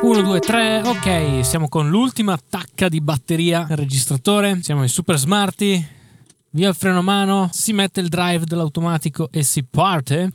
1, 0.00 0.22
2, 0.22 0.38
3, 0.38 0.82
ok, 0.84 1.44
siamo 1.44 1.68
con 1.68 1.88
l'ultima 1.88 2.32
attacca 2.32 2.88
di 2.88 3.00
batteria 3.00 3.66
al 3.68 3.76
registratore, 3.76 4.60
siamo 4.62 4.82
in 4.82 4.88
super 4.88 5.18
smarty, 5.18 5.84
via 6.50 6.68
il 6.68 6.74
freno 6.76 7.00
a 7.00 7.02
mano, 7.02 7.50
si 7.52 7.72
mette 7.72 8.00
il 8.00 8.08
drive 8.08 8.44
dell'automatico 8.44 9.28
e 9.32 9.42
si 9.42 9.64
parte. 9.64 10.32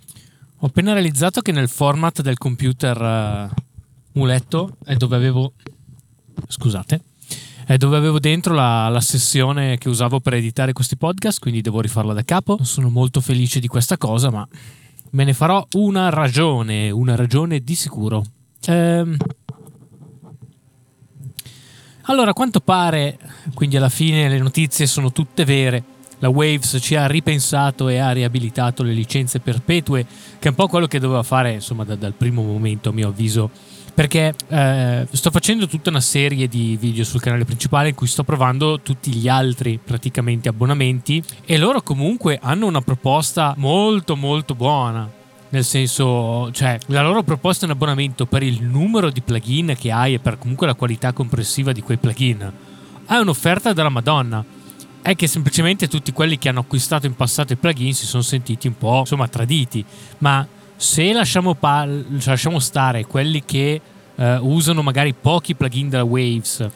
Ho 0.59 0.67
appena 0.67 0.91
realizzato 0.91 1.39
che 1.39 1.53
nel 1.53 1.69
format 1.69 2.21
del 2.21 2.37
computer 2.37 3.01
uh, 3.01 3.61
muletto 4.13 4.75
è 4.83 4.95
dove 4.95 5.15
avevo... 5.15 5.53
scusate, 6.47 7.01
è 7.65 7.77
dove 7.77 7.95
avevo 7.95 8.19
dentro 8.19 8.53
la, 8.53 8.89
la, 8.89 9.01
sessione 9.01 9.77
che 9.77 9.87
usavo 9.87 10.19
per 10.19 10.33
editare 10.33 10.73
questi 10.73 10.97
podcast, 10.97 11.39
quindi 11.39 11.61
devo 11.61 11.79
rifarla 11.79 12.13
da 12.13 12.23
capo. 12.23 12.59
Sono 12.63 12.89
molto 12.89 13.21
felice 13.21 13.61
di 13.61 13.67
questa 13.67 13.97
cosa, 13.97 14.29
ma 14.29 14.45
me 15.11 15.23
ne 15.23 15.33
farò 15.33 15.65
una 15.75 16.09
ragione, 16.09 16.91
una 16.91 17.15
ragione 17.15 17.61
di 17.61 17.75
sicuro. 17.75 18.25
Ehm... 18.65 19.15
Allora, 22.07 22.31
a 22.31 22.33
quanto 22.33 22.59
pare, 22.59 23.17
quindi 23.53 23.77
alla 23.77 23.87
fine 23.87 24.27
le 24.27 24.37
notizie 24.37 24.85
sono 24.87 25.13
tutte 25.13 25.45
vere. 25.45 25.83
La 26.19 26.27
Waves 26.27 26.77
ci 26.81 26.95
ha 26.95 27.07
ripensato 27.07 27.87
e 27.87 27.97
ha 27.97 28.11
riabilitato 28.11 28.83
le 28.83 28.91
licenze 28.91 29.39
perpetue, 29.39 30.05
che 30.37 30.47
è 30.47 30.49
un 30.49 30.55
po' 30.55 30.67
quello 30.67 30.87
che 30.87 30.99
doveva 30.99 31.23
fare, 31.23 31.53
insomma, 31.53 31.85
da, 31.85 31.95
dal 31.95 32.13
primo 32.13 32.41
momento, 32.43 32.89
a 32.89 32.91
mio 32.91 33.07
avviso, 33.07 33.49
perché 33.93 34.33
eh, 34.49 35.07
sto 35.11 35.31
facendo 35.31 35.65
tutta 35.67 35.89
una 35.89 36.01
serie 36.01 36.49
di 36.49 36.75
video 36.77 37.05
sul 37.05 37.21
canale 37.21 37.45
principale 37.45 37.89
in 37.89 37.95
cui 37.95 38.07
sto 38.07 38.23
provando 38.23 38.81
tutti 38.81 39.11
gli 39.13 39.29
altri 39.29 39.79
praticamente 39.81 40.49
abbonamenti 40.49 41.23
e 41.45 41.57
loro 41.57 41.81
comunque 41.81 42.37
hanno 42.41 42.65
una 42.65 42.81
proposta 42.81 43.53
molto 43.57 44.15
molto 44.15 44.55
buona 44.55 45.21
nel 45.53 45.63
senso, 45.63 46.51
cioè, 46.51 46.79
la 46.87 47.03
loro 47.03 47.21
proposta 47.21 47.65
un 47.65 47.71
abbonamento 47.71 48.25
per 48.25 48.41
il 48.41 48.63
numero 48.63 49.11
di 49.11 49.21
plugin 49.21 49.75
che 49.77 49.91
hai 49.91 50.15
e 50.15 50.19
per 50.19 50.39
comunque 50.39 50.65
la 50.65 50.73
qualità 50.73 51.13
complessiva 51.13 51.71
di 51.71 51.81
quei 51.81 51.97
plugin. 51.97 52.51
È 53.05 53.15
un'offerta 53.17 53.71
della 53.71 53.89
Madonna. 53.89 54.43
È 55.03 55.15
che 55.15 55.27
semplicemente 55.27 55.87
tutti 55.87 56.11
quelli 56.11 56.39
che 56.39 56.49
hanno 56.49 56.61
acquistato 56.61 57.05
in 57.05 57.15
passato 57.15 57.53
i 57.53 57.57
plugin 57.57 57.93
si 57.93 58.07
sono 58.07 58.23
sentiti 58.23 58.65
un 58.65 58.75
po', 58.79 59.01
insomma, 59.01 59.27
traditi. 59.27 59.85
Ma 60.19 60.45
se 60.75 61.13
lasciamo, 61.13 61.53
pa- 61.53 61.85
lasciamo 61.85 62.57
stare 62.57 63.05
quelli 63.05 63.43
che 63.45 63.79
eh, 64.15 64.37
usano 64.37 64.81
magari 64.81 65.13
pochi 65.13 65.53
plugin 65.53 65.87
della 65.87 66.03
Waves, 66.03 66.67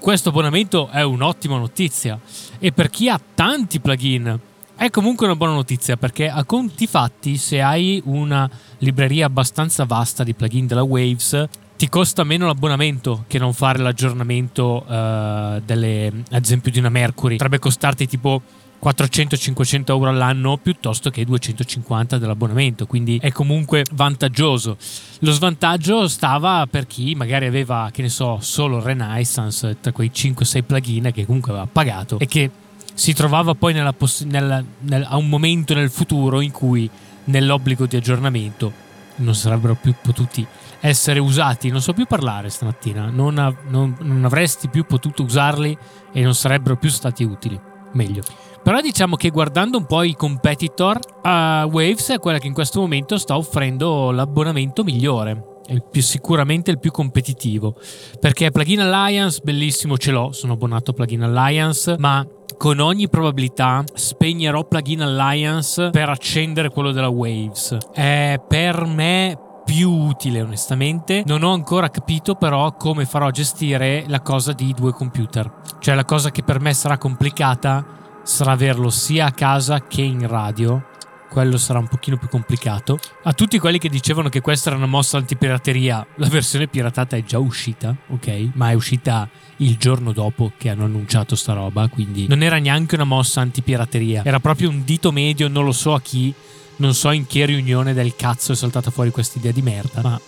questo 0.00 0.30
abbonamento 0.30 0.88
è 0.88 1.02
un'ottima 1.02 1.56
notizia. 1.56 2.18
E 2.58 2.72
per 2.72 2.90
chi 2.90 3.08
ha 3.08 3.20
tanti 3.32 3.78
plugin, 3.78 4.40
è 4.76 4.90
comunque 4.90 5.26
una 5.26 5.36
buona 5.36 5.54
notizia 5.54 5.96
perché 5.96 6.28
a 6.28 6.44
conti 6.44 6.86
fatti, 6.86 7.36
se 7.36 7.60
hai 7.60 8.02
una 8.06 8.48
libreria 8.78 9.26
abbastanza 9.26 9.84
vasta 9.84 10.24
di 10.24 10.34
plugin 10.34 10.66
della 10.66 10.82
Waves, 10.82 11.48
ti 11.76 11.88
costa 11.88 12.24
meno 12.24 12.46
l'abbonamento 12.46 13.24
che 13.26 13.38
non 13.38 13.52
fare 13.52 13.78
l'aggiornamento 13.78 14.84
uh, 14.86 15.60
delle, 15.64 16.12
ad 16.30 16.44
esempio 16.44 16.70
di 16.70 16.78
una 16.78 16.88
Mercury. 16.88 17.36
Potrebbe 17.36 17.58
costarti 17.58 18.06
tipo 18.06 18.42
400-500 18.82 19.84
euro 19.86 20.10
all'anno 20.10 20.58
piuttosto 20.58 21.08
che 21.10 21.24
250 21.24 22.18
dell'abbonamento, 22.18 22.86
quindi 22.86 23.18
è 23.20 23.32
comunque 23.32 23.84
vantaggioso. 23.92 24.76
Lo 25.20 25.32
svantaggio 25.32 26.06
stava 26.06 26.66
per 26.68 26.86
chi 26.86 27.14
magari 27.14 27.46
aveva, 27.46 27.88
che 27.92 28.02
ne 28.02 28.10
so, 28.10 28.38
solo 28.40 28.80
Renaissance 28.80 29.78
tra 29.80 29.92
quei 29.92 30.10
5-6 30.14 30.62
plugin 30.64 31.10
che 31.12 31.24
comunque 31.24 31.52
aveva 31.52 31.68
pagato 31.70 32.18
e 32.18 32.26
che 32.26 32.50
si 32.94 33.12
trovava 33.12 33.54
poi 33.54 33.74
poss- 33.96 34.22
nella, 34.22 34.62
nel, 34.80 35.06
a 35.08 35.16
un 35.16 35.28
momento 35.28 35.74
nel 35.74 35.90
futuro 35.90 36.40
in 36.40 36.50
cui 36.52 36.88
nell'obbligo 37.24 37.86
di 37.86 37.96
aggiornamento 37.96 38.72
non 39.16 39.34
sarebbero 39.34 39.76
più 39.80 39.94
potuti 40.00 40.46
essere 40.80 41.18
usati. 41.18 41.70
Non 41.70 41.82
so 41.82 41.92
più 41.92 42.06
parlare 42.06 42.48
stamattina, 42.48 43.10
non, 43.10 43.38
av- 43.38 43.64
non, 43.68 43.96
non 44.00 44.24
avresti 44.24 44.68
più 44.68 44.84
potuto 44.84 45.22
usarli 45.22 45.76
e 46.12 46.22
non 46.22 46.34
sarebbero 46.34 46.76
più 46.76 46.88
stati 46.88 47.24
utili. 47.24 47.58
Meglio. 47.92 48.22
Però 48.62 48.80
diciamo 48.80 49.16
che 49.16 49.28
guardando 49.28 49.78
un 49.78 49.86
po' 49.86 50.02
i 50.02 50.16
competitor, 50.16 50.98
uh, 51.22 51.68
Waves 51.68 52.08
è 52.10 52.18
quella 52.18 52.38
che 52.38 52.46
in 52.46 52.54
questo 52.54 52.80
momento 52.80 53.18
sta 53.18 53.36
offrendo 53.36 54.10
l'abbonamento 54.10 54.82
migliore. 54.82 55.53
Il 55.68 55.82
più, 55.90 56.02
sicuramente 56.02 56.70
il 56.70 56.78
più 56.78 56.90
competitivo. 56.90 57.76
Perché 58.20 58.50
Plugin 58.50 58.80
Alliance, 58.80 59.40
bellissimo, 59.42 59.96
ce 59.96 60.10
l'ho. 60.10 60.32
Sono 60.32 60.54
abbonato 60.54 60.90
a 60.90 60.94
Plugin 60.94 61.22
Alliance, 61.22 61.96
ma 61.98 62.26
con 62.56 62.78
ogni 62.80 63.08
probabilità 63.08 63.84
spegnerò 63.92 64.66
Plugin 64.66 65.02
Alliance 65.02 65.90
per 65.90 66.08
accendere 66.08 66.68
quello 66.70 66.92
della 66.92 67.08
Waves. 67.08 67.76
È 67.92 68.40
per 68.46 68.84
me 68.84 69.38
più 69.64 69.90
utile 69.90 70.42
onestamente 70.42 71.22
non 71.24 71.42
ho 71.42 71.52
ancora 71.52 71.88
capito 71.88 72.34
però 72.34 72.74
come 72.74 73.06
farò 73.06 73.28
a 73.28 73.30
gestire 73.30 74.04
la 74.08 74.20
cosa 74.20 74.52
di 74.52 74.74
due 74.76 74.92
computer 74.92 75.50
cioè 75.78 75.94
la 75.94 76.04
cosa 76.04 76.30
che 76.30 76.42
per 76.42 76.60
me 76.60 76.74
sarà 76.74 76.98
complicata 76.98 77.84
sarà 78.22 78.52
averlo 78.52 78.90
sia 78.90 79.26
a 79.26 79.32
casa 79.32 79.80
che 79.80 80.02
in 80.02 80.26
radio 80.28 80.88
quello 81.34 81.58
sarà 81.58 81.80
un 81.80 81.88
pochino 81.88 82.16
più 82.16 82.28
complicato. 82.28 82.96
A 83.24 83.32
tutti 83.32 83.58
quelli 83.58 83.78
che 83.78 83.88
dicevano 83.88 84.28
che 84.28 84.40
questa 84.40 84.68
era 84.68 84.78
una 84.78 84.86
mossa 84.86 85.16
antipirateria, 85.16 86.06
la 86.18 86.28
versione 86.28 86.68
piratata 86.68 87.16
è 87.16 87.24
già 87.24 87.40
uscita, 87.40 87.92
ok? 88.10 88.50
Ma 88.52 88.70
è 88.70 88.74
uscita 88.74 89.28
il 89.56 89.76
giorno 89.76 90.12
dopo 90.12 90.52
che 90.56 90.68
hanno 90.70 90.84
annunciato 90.84 91.34
sta 91.34 91.52
roba, 91.52 91.88
quindi 91.88 92.28
non 92.28 92.44
era 92.44 92.58
neanche 92.58 92.94
una 92.94 93.02
mossa 93.02 93.40
antipirateria, 93.40 94.22
era 94.24 94.38
proprio 94.38 94.68
un 94.68 94.84
dito 94.84 95.10
medio, 95.10 95.48
non 95.48 95.64
lo 95.64 95.72
so 95.72 95.94
a 95.94 96.00
chi, 96.00 96.32
non 96.76 96.94
so 96.94 97.10
in 97.10 97.26
che 97.26 97.44
riunione 97.46 97.94
del 97.94 98.14
cazzo 98.14 98.52
è 98.52 98.54
saltata 98.54 98.92
fuori 98.92 99.10
questa 99.10 99.40
idea 99.40 99.50
di 99.50 99.62
merda, 99.62 100.02
ma 100.02 100.20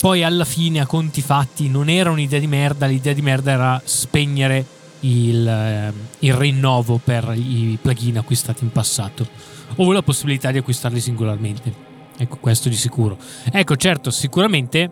poi 0.00 0.24
alla 0.24 0.44
fine 0.44 0.80
a 0.80 0.86
conti 0.86 1.22
fatti 1.22 1.68
non 1.68 1.88
era 1.88 2.10
un'idea 2.10 2.40
di 2.40 2.48
merda, 2.48 2.86
l'idea 2.86 3.12
di 3.12 3.22
merda 3.22 3.52
era 3.52 3.80
spegnere 3.84 4.66
il, 5.02 5.46
eh, 5.46 5.92
il 6.18 6.34
rinnovo 6.34 7.00
per 7.02 7.32
i 7.36 7.78
plugin 7.80 8.18
acquistati 8.18 8.64
in 8.64 8.72
passato 8.72 9.50
o 9.76 9.92
la 9.92 10.02
possibilità 10.02 10.50
di 10.50 10.58
acquistarli 10.58 11.00
singolarmente. 11.00 11.90
Ecco, 12.16 12.36
questo 12.36 12.68
di 12.68 12.76
sicuro. 12.76 13.18
Ecco, 13.50 13.76
certo, 13.76 14.10
sicuramente 14.10 14.90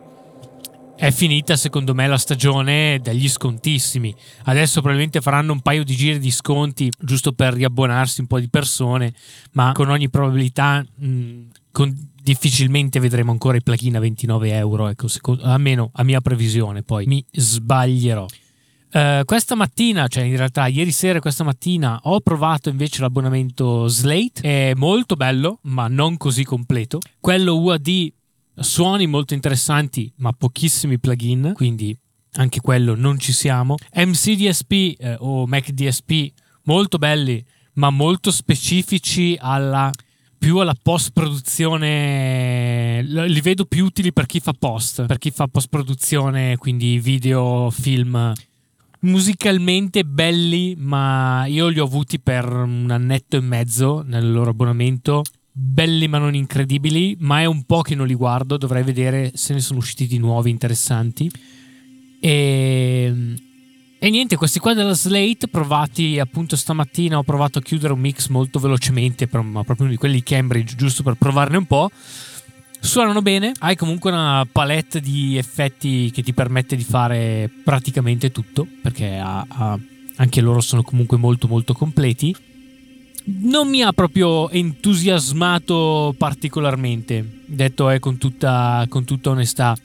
è 1.00 1.10
finita 1.12 1.56
secondo 1.56 1.94
me 1.94 2.06
la 2.06 2.18
stagione 2.18 3.00
degli 3.02 3.28
scontissimi. 3.28 4.14
Adesso 4.44 4.80
probabilmente 4.80 5.22
faranno 5.22 5.52
un 5.52 5.60
paio 5.60 5.82
di 5.82 5.96
giri 5.96 6.18
di 6.18 6.30
sconti 6.30 6.90
giusto 6.98 7.32
per 7.32 7.54
riabbonarsi 7.54 8.20
un 8.20 8.26
po' 8.26 8.38
di 8.38 8.50
persone, 8.50 9.14
ma 9.52 9.72
con 9.72 9.88
ogni 9.88 10.10
probabilità 10.10 10.84
mh, 10.96 11.40
con, 11.72 11.94
difficilmente 12.22 13.00
vedremo 13.00 13.30
ancora 13.30 13.56
i 13.56 13.62
plugin 13.62 13.96
a 13.96 14.00
29 14.00 14.52
euro, 14.52 14.88
ecco, 14.88 15.08
secondo, 15.08 15.42
almeno 15.42 15.90
a 15.94 16.04
mia 16.04 16.20
previsione, 16.20 16.82
poi 16.82 17.06
mi 17.06 17.24
sbaglierò. 17.32 18.26
Uh, 18.92 19.24
questa 19.24 19.54
mattina, 19.54 20.08
cioè 20.08 20.24
in 20.24 20.36
realtà 20.36 20.66
ieri 20.66 20.90
sera 20.90 21.18
e 21.18 21.20
questa 21.20 21.44
mattina, 21.44 22.00
ho 22.04 22.20
provato 22.20 22.68
invece 22.68 23.00
l'abbonamento 23.00 23.86
Slate. 23.86 24.40
È 24.40 24.72
molto 24.74 25.14
bello, 25.14 25.60
ma 25.62 25.86
non 25.86 26.16
così 26.16 26.42
completo. 26.44 26.98
Quello 27.20 27.58
UAD, 27.58 28.12
suoni 28.54 29.06
molto 29.06 29.34
interessanti, 29.34 30.12
ma 30.16 30.32
pochissimi 30.32 30.98
plugin, 30.98 31.52
quindi 31.54 31.96
anche 32.32 32.60
quello 32.60 32.96
non 32.96 33.18
ci 33.18 33.32
siamo. 33.32 33.76
MCDSP 33.94 34.72
eh, 34.98 35.16
o 35.20 35.46
MacDSP, 35.46 36.32
molto 36.64 36.98
belli, 36.98 37.44
ma 37.74 37.90
molto 37.90 38.32
specifici 38.32 39.36
alla 39.40 39.90
più 40.36 40.56
alla 40.56 40.74
post 40.80 41.10
produzione 41.12 43.02
li 43.02 43.40
vedo 43.42 43.66
più 43.66 43.84
utili 43.84 44.10
per 44.10 44.24
chi 44.24 44.40
fa 44.40 44.54
post 44.58 45.04
per 45.04 45.18
chi 45.18 45.30
fa 45.30 45.46
post 45.48 45.68
produzione 45.68 46.56
quindi 46.56 46.98
video 46.98 47.68
film 47.70 48.32
musicalmente 49.00 50.04
belli, 50.04 50.74
ma 50.76 51.46
io 51.46 51.68
li 51.68 51.78
ho 51.78 51.84
avuti 51.84 52.20
per 52.20 52.46
un 52.46 52.90
annetto 52.90 53.36
e 53.36 53.40
mezzo 53.40 54.02
nel 54.04 54.30
loro 54.30 54.50
abbonamento. 54.50 55.22
Belli 55.52 56.08
ma 56.08 56.18
non 56.18 56.34
incredibili, 56.34 57.16
ma 57.20 57.40
è 57.40 57.44
un 57.44 57.64
po' 57.64 57.82
che 57.82 57.94
non 57.94 58.06
li 58.06 58.14
guardo, 58.14 58.56
dovrei 58.56 58.82
vedere 58.82 59.32
se 59.34 59.52
ne 59.52 59.60
sono 59.60 59.78
usciti 59.78 60.06
di 60.06 60.18
nuovi 60.18 60.50
interessanti. 60.50 61.30
E, 62.20 63.34
e 63.98 64.10
niente, 64.10 64.36
questi 64.36 64.58
qua 64.58 64.74
della 64.74 64.94
Slate 64.94 65.48
provati 65.50 66.18
appunto 66.18 66.56
stamattina, 66.56 67.18
ho 67.18 67.22
provato 67.22 67.58
a 67.58 67.62
chiudere 67.62 67.92
un 67.92 68.00
mix 68.00 68.28
molto 68.28 68.58
velocemente, 68.58 69.28
ma 69.32 69.64
proprio 69.64 69.86
uno 69.86 69.90
di 69.90 69.96
quelli 69.96 70.16
di 70.16 70.22
Cambridge, 70.22 70.76
giusto 70.76 71.02
per 71.02 71.14
provarne 71.14 71.56
un 71.56 71.66
po' 71.66 71.90
Suonano 72.82 73.20
bene, 73.20 73.52
hai 73.58 73.76
comunque 73.76 74.10
una 74.10 74.46
palette 74.50 75.00
di 75.00 75.36
effetti 75.36 76.10
che 76.10 76.22
ti 76.22 76.32
permette 76.32 76.76
di 76.76 76.82
fare 76.82 77.50
praticamente 77.62 78.32
tutto, 78.32 78.66
perché 78.80 79.18
ha, 79.18 79.44
ha, 79.46 79.78
anche 80.16 80.40
loro 80.40 80.60
sono 80.60 80.82
comunque 80.82 81.18
molto 81.18 81.46
molto 81.46 81.74
completi. 81.74 82.34
Non 83.24 83.68
mi 83.68 83.82
ha 83.82 83.92
proprio 83.92 84.48
entusiasmato 84.48 86.14
particolarmente, 86.16 87.42
detto 87.44 87.90
è 87.90 87.98
con 87.98 88.16
tutta, 88.16 88.86
con 88.88 89.04
tutta 89.04 89.30
onestà. 89.30 89.76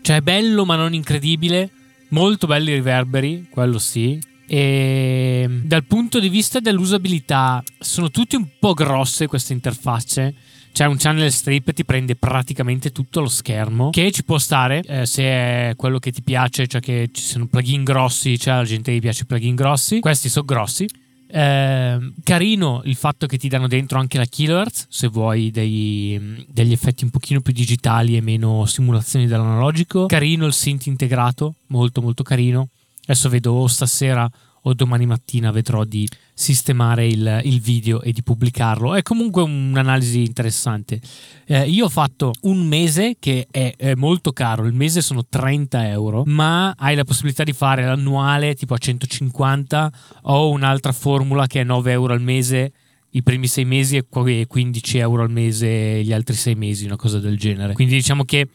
Cioè 0.00 0.16
è 0.16 0.20
bello 0.20 0.64
ma 0.64 0.74
non 0.74 0.94
incredibile, 0.94 1.70
molto 2.08 2.48
belli 2.48 2.72
i 2.72 2.74
riverberi, 2.74 3.46
quello 3.50 3.78
sì, 3.78 4.18
e 4.46 5.48
dal 5.62 5.84
punto 5.84 6.18
di 6.18 6.28
vista 6.28 6.60
dell'usabilità 6.60 7.62
sono 7.78 8.10
tutte 8.10 8.36
un 8.36 8.46
po' 8.58 8.74
grosse 8.74 9.26
queste 9.26 9.52
interfacce 9.52 10.34
c'è 10.72 10.86
un 10.86 10.96
channel 10.96 11.30
strip 11.30 11.72
ti 11.72 11.84
prende 11.84 12.16
praticamente 12.16 12.92
tutto 12.92 13.20
lo 13.20 13.28
schermo 13.28 13.90
che 13.90 14.10
ci 14.10 14.24
può 14.24 14.38
stare 14.38 14.82
eh, 14.86 15.06
se 15.06 15.22
è 15.22 15.72
quello 15.76 15.98
che 15.98 16.10
ti 16.10 16.22
piace 16.22 16.66
cioè 16.66 16.80
che 16.80 17.10
ci 17.12 17.22
sono 17.22 17.46
plugin 17.46 17.84
grossi 17.84 18.38
cioè 18.38 18.54
la 18.54 18.64
gente 18.64 18.92
che 18.92 19.00
piace 19.00 19.22
i 19.22 19.26
plugin 19.26 19.54
grossi. 19.54 20.00
Questi 20.00 20.28
sono 20.28 20.44
grossi. 20.44 20.88
Eh, 21.34 22.12
carino 22.22 22.82
il 22.84 22.94
fatto 22.94 23.26
che 23.26 23.38
ti 23.38 23.48
danno 23.48 23.66
dentro 23.66 23.98
anche 23.98 24.18
la 24.18 24.26
kilohertz 24.26 24.86
se 24.90 25.08
vuoi 25.08 25.50
dei, 25.50 26.44
degli 26.46 26.72
effetti 26.72 27.04
un 27.04 27.10
pochino 27.10 27.40
più 27.40 27.54
digitali 27.54 28.16
e 28.16 28.20
meno 28.20 28.66
simulazioni 28.66 29.26
dell'analogico. 29.26 30.06
Carino 30.06 30.46
il 30.46 30.52
synth 30.52 30.86
integrato 30.86 31.54
molto 31.68 32.02
molto 32.02 32.22
carino. 32.22 32.68
Adesso 33.04 33.28
vedo 33.28 33.66
stasera 33.66 34.30
o 34.62 34.74
domani 34.74 35.06
mattina 35.06 35.50
vedrò 35.50 35.84
di 35.84 36.08
sistemare 36.34 37.06
il, 37.06 37.40
il, 37.44 37.60
video 37.60 38.00
e 38.02 38.12
di 38.12 38.22
pubblicarlo. 38.22 38.94
È 38.94 39.02
comunque 39.02 39.42
un'analisi 39.42 40.22
interessante. 40.24 41.00
Eh, 41.46 41.68
io 41.68 41.86
ho 41.86 41.88
fatto 41.88 42.32
un 42.42 42.66
mese 42.66 43.16
che 43.18 43.46
è, 43.50 43.74
è, 43.76 43.94
molto 43.94 44.32
caro, 44.32 44.64
il 44.64 44.72
mese 44.72 45.00
sono 45.00 45.24
30 45.28 45.88
euro, 45.88 46.22
ma 46.26 46.74
hai 46.76 46.94
la 46.94 47.04
possibilità 47.04 47.44
di 47.44 47.52
fare 47.52 47.84
l'annuale 47.84 48.54
tipo 48.54 48.74
a 48.74 48.78
150 48.78 49.92
o 50.22 50.50
un'altra 50.50 50.92
formula 50.92 51.46
che 51.46 51.60
è 51.60 51.64
9 51.64 51.92
euro 51.92 52.12
al 52.12 52.22
mese 52.22 52.72
i 53.14 53.22
primi 53.22 53.46
sei 53.46 53.64
mesi 53.64 53.96
e 53.96 54.06
15 54.08 54.98
euro 54.98 55.22
al 55.22 55.30
mese 55.30 56.02
gli 56.02 56.12
altri 56.12 56.34
sei 56.34 56.54
mesi, 56.54 56.86
una 56.86 56.96
cosa 56.96 57.18
del 57.18 57.36
genere. 57.36 57.74
Quindi 57.74 57.94
diciamo 57.94 58.24
che 58.24 58.48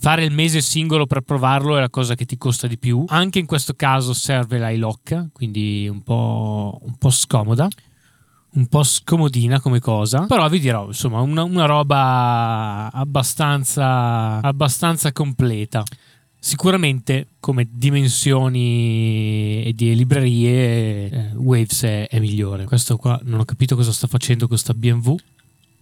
Fare 0.00 0.24
il 0.24 0.32
mese 0.32 0.60
singolo 0.60 1.06
per 1.06 1.22
provarlo 1.22 1.76
è 1.76 1.80
la 1.80 1.90
cosa 1.90 2.14
che 2.14 2.24
ti 2.24 2.36
costa 2.36 2.66
di 2.66 2.78
più. 2.78 3.04
Anche 3.08 3.38
in 3.38 3.46
questo 3.46 3.74
caso 3.74 4.12
serve 4.12 4.58
l'iLock, 4.58 5.32
quindi 5.32 5.88
un 5.88 6.02
po', 6.02 6.78
un 6.82 6.96
po' 6.96 7.10
scomoda 7.10 7.68
un 8.50 8.66
po' 8.66 8.82
scomodina 8.82 9.60
come 9.60 9.78
cosa, 9.78 10.24
però 10.26 10.48
vi 10.48 10.58
dirò, 10.58 10.86
insomma, 10.86 11.20
una, 11.20 11.42
una 11.44 11.66
roba 11.66 12.90
abbastanza, 12.92 14.40
abbastanza 14.40 15.12
completa. 15.12 15.84
Sicuramente 16.40 17.26
come 17.40 17.68
dimensioni 17.70 19.64
e 19.64 19.72
di 19.74 19.94
librerie 19.96 21.10
eh, 21.10 21.32
Waves 21.34 21.82
è, 21.82 22.06
è, 22.08 22.20
migliore. 22.20 22.64
Questo 22.64 22.96
qua 22.96 23.20
non 23.24 23.40
ho 23.40 23.44
capito 23.44 23.74
cosa 23.74 23.92
sta 23.92 24.06
facendo 24.06 24.46
questa 24.46 24.72
BMW 24.72 25.16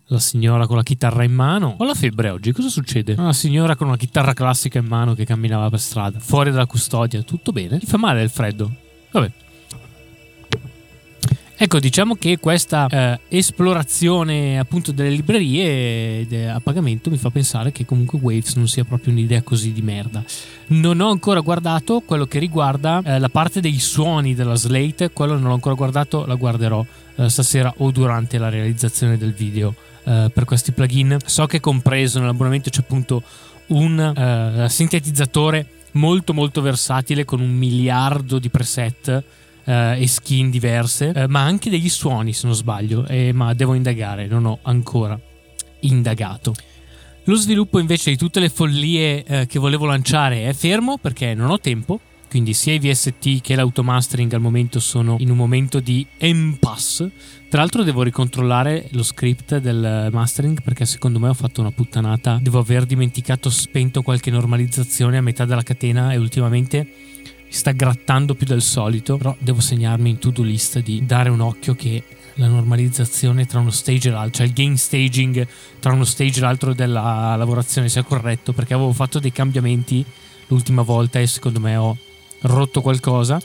la 0.09 0.19
signora 0.19 0.67
con 0.67 0.77
la 0.77 0.83
chitarra 0.83 1.25
in 1.25 1.33
mano. 1.33 1.75
Ho 1.79 1.85
la 1.85 1.95
febbre 1.95 2.31
oggi, 2.31 2.53
cosa 2.53 2.69
succede? 2.69 3.15
Una 3.19 3.33
signora 3.33 3.75
con 3.75 3.89
una 3.89 3.97
chitarra 3.97 4.35
classica 4.35 4.79
in 4.79 4.87
mano 4.87 5.15
che 5.15 5.25
camminava 5.25 5.69
per 5.71 5.81
strada, 5.81 6.19
fuori 6.19 6.51
dalla 6.51 6.67
custodia, 6.67 7.23
tutto 7.23 7.53
bene? 7.53 7.79
Mi 7.81 7.87
fa 7.87 7.97
male 7.97 8.23
il 8.23 8.31
freddo. 8.31 8.71
Vabbè. 9.11 9.33
Ecco, 11.59 11.79
diciamo 11.79 12.17
che 12.17 12.39
questa 12.39 12.87
eh, 12.87 13.19
esplorazione 13.29 14.59
appunto 14.59 14.93
delle 14.93 15.09
librerie 15.09 16.51
a 16.51 16.61
pagamento 16.61 17.09
mi 17.09 17.17
fa 17.17 17.31
pensare 17.31 17.73
che 17.73 17.87
comunque 17.87 18.19
Waves 18.21 18.57
non 18.57 18.69
sia 18.69 18.85
proprio 18.85 19.15
un'idea 19.15 19.41
così 19.41 19.73
di 19.73 19.81
merda. 19.81 20.23
Non 20.67 21.01
ho 21.01 21.09
ancora 21.09 21.41
guardato 21.41 22.03
quello 22.05 22.27
che 22.27 22.39
riguarda 22.39 23.01
eh, 23.03 23.19
la 23.19 23.31
parte 23.31 23.63
dei 23.63 23.79
suoni 23.79 24.35
della 24.35 24.55
Slate, 24.55 25.13
quello 25.13 25.33
non 25.33 25.45
l'ho 25.45 25.55
ancora 25.55 25.75
guardato, 25.75 26.27
la 26.27 26.35
guarderò 26.35 26.85
eh, 27.15 27.31
stasera 27.31 27.73
o 27.79 27.91
durante 27.91 28.37
la 28.37 28.51
realizzazione 28.51 29.17
del 29.17 29.33
video 29.33 29.75
eh, 30.05 30.31
per 30.31 30.45
questi 30.45 30.73
plugin. 30.73 31.17
So 31.25 31.47
che 31.47 31.61
compreso 31.61 32.21
nell'abbonamento 32.21 32.69
c'è 32.69 32.81
appunto 32.81 33.23
un 33.69 34.67
sintetizzatore 34.69 35.67
molto 35.93 36.35
molto 36.35 36.61
versatile 36.61 37.25
con 37.25 37.41
un 37.41 37.51
miliardo 37.51 38.39
di 38.39 38.51
preset 38.51 39.25
uh, 39.67 40.01
e 40.01 40.07
skin 40.07 40.51
diverse, 40.51 41.13
uh, 41.15 41.25
ma 41.29 41.43
anche 41.43 41.71
degli 41.71 41.89
suoni 41.89 42.33
se 42.33 42.47
non 42.47 42.55
sbaglio, 42.55 43.07
eh, 43.07 43.33
ma 43.33 43.53
devo 43.55 43.75
indagare, 43.75 44.27
non 44.27 44.47
ho 44.47 44.59
ancora 44.63 45.19
indagato. 45.81 46.55
Lo 47.25 47.35
sviluppo 47.35 47.79
invece 47.79 48.11
di 48.11 48.17
tutte 48.17 48.39
le 48.39 48.49
follie 48.49 49.47
che 49.49 49.59
volevo 49.59 49.85
lanciare 49.85 50.49
è 50.49 50.53
fermo 50.53 50.97
perché 50.97 51.35
non 51.35 51.51
ho 51.51 51.59
tempo, 51.59 51.99
quindi 52.31 52.53
sia 52.53 52.75
i 52.75 52.79
VST 52.79 53.41
che 53.41 53.57
l'automastering 53.57 54.33
al 54.33 54.41
momento 54.41 54.79
sono 54.79 55.17
in 55.19 55.31
un 55.31 55.37
momento 55.37 55.81
di 55.81 56.07
impasse 56.19 57.11
tra 57.49 57.61
l'altro 57.61 57.85
devo 57.85 58.03
ricontrollare 58.03 58.89
lo 58.91 59.05
script 59.05 59.59
del 59.59 60.09
mastering 60.11 60.61
perché 60.63 60.85
secondo 60.85 61.21
me 61.21 61.29
ho 61.29 61.35
fatto 61.35 61.61
una 61.61 61.71
puttanata. 61.71 62.41
Devo 62.43 62.59
aver 62.59 62.85
dimenticato 62.85 63.51
spento 63.51 64.03
qualche 64.03 64.31
normalizzazione 64.33 65.17
a 65.17 65.23
metà 65.23 65.45
della 65.45 65.63
catena 65.63 66.13
e 66.13 66.17
ultimamente 66.17 66.87
mi 67.47 67.53
sta 67.53 67.73
grattando 67.73 68.35
più 68.35 68.47
del 68.47 68.63
solito. 68.63 69.17
Però 69.17 69.35
devo 69.39 69.61
segnarmi 69.61 70.11
in 70.11 70.19
to-do 70.19 70.43
list 70.43 70.81
di 70.81 71.05
dare 71.07 71.31
un 71.31 71.41
occhio 71.41 71.75
che 71.75 72.03
la 72.35 72.49
normalizzazione 72.49 73.47
tra 73.47 73.61
uno 73.61 73.71
stage 73.71 74.09
e 74.09 74.13
l'altro, 74.13 74.39
cioè 74.39 74.47
il 74.47 74.53
game 74.53 74.77
staging 74.77 75.47
tra 75.81 75.93
uno 75.93 76.05
stage 76.05 76.39
e 76.39 76.43
l'altro 76.43 76.75
della 76.75 77.35
lavorazione 77.37 77.89
sia 77.89 78.03
corretto 78.03 78.53
perché 78.53 78.75
avevo 78.75 78.93
fatto 78.93 79.19
dei 79.19 79.33
cambiamenti 79.33 80.05
l'ultima 80.49 80.83
volta 80.83 81.19
e 81.19 81.27
secondo 81.27 81.61
me 81.61 81.77
ho 81.77 81.97
rotto 82.43 82.83
qualcosa 82.83 83.41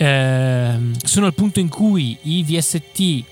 eh, 0.00 0.78
sono 1.02 1.26
al 1.26 1.34
punto 1.34 1.58
in 1.58 1.68
cui 1.68 2.16
i 2.22 2.44
VST 2.44 3.24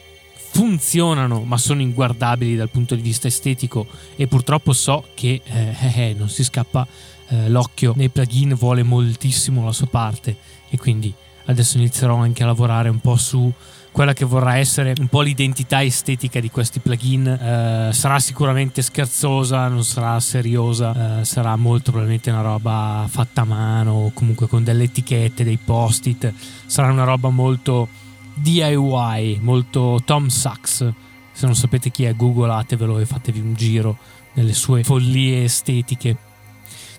funzionano 0.57 1.45
ma 1.45 1.59
sono 1.59 1.83
inguardabili 1.83 2.57
dal 2.57 2.71
punto 2.71 2.95
di 2.95 3.03
vista 3.03 3.29
estetico 3.29 3.87
e 4.17 4.27
purtroppo 4.27 4.73
so 4.73 5.05
che 5.13 5.43
eh, 5.45 5.77
eh, 5.79 6.09
eh, 6.09 6.15
non 6.15 6.31
si 6.31 6.43
scappa 6.43 6.87
eh, 7.29 7.51
l'occhio 7.51 7.93
nei 7.95 8.09
plugin 8.09 8.55
vuole 8.55 8.83
moltissimo 8.83 9.67
la 9.67 9.73
sua 9.73 9.87
parte 9.87 10.35
e 10.71 10.79
quindi 10.79 11.13
adesso 11.45 11.77
inizierò 11.77 12.17
anche 12.17 12.43
a 12.43 12.47
lavorare 12.47 12.89
un 12.89 13.01
po' 13.01 13.17
su 13.17 13.53
quella 13.93 14.15
che 14.15 14.25
vorrà 14.25 14.57
essere 14.57 14.95
un 14.99 15.09
po' 15.09 15.21
l'identità 15.21 15.83
estetica 15.83 16.39
di 16.39 16.51
questi 16.51 16.81
plugin. 16.81 17.27
Eh, 17.27 17.91
sarà 17.95 18.19
sicuramente 18.19 18.83
scherzosa, 18.83 19.69
non 19.69 19.85
sarà 19.85 20.21
seriosa, 20.21 21.21
eh, 21.21 21.25
sarà 21.25 21.57
molto 21.57 21.93
probabilmente 21.93 22.31
una 22.31 22.43
roba 22.43 23.07
fatta 23.09 23.41
a 23.41 23.45
mano 23.45 23.93
o 23.93 24.11
comunque 24.13 24.49
con 24.49 24.65
delle 24.65 24.85
etichette, 24.85 25.45
dei 25.45 25.57
post-it. 25.57 26.31
Sarà 26.67 26.93
una 26.93 27.05
roba 27.05 27.31
molto 27.31 27.89
DIY, 28.37 29.41
molto 29.41 30.01
Tom 30.05 30.29
Sachs. 30.29 30.93
Se 31.33 31.47
non 31.47 31.55
sapete 31.55 31.91
chi 31.91 32.05
è, 32.05 32.15
googlatevelo 32.15 32.99
e 32.99 33.07
fatevi 33.07 33.41
un 33.41 33.55
giro 33.55 33.99
nelle 34.35 34.53
sue 34.53 34.85
follie 34.85 35.45
estetiche. 35.45 36.17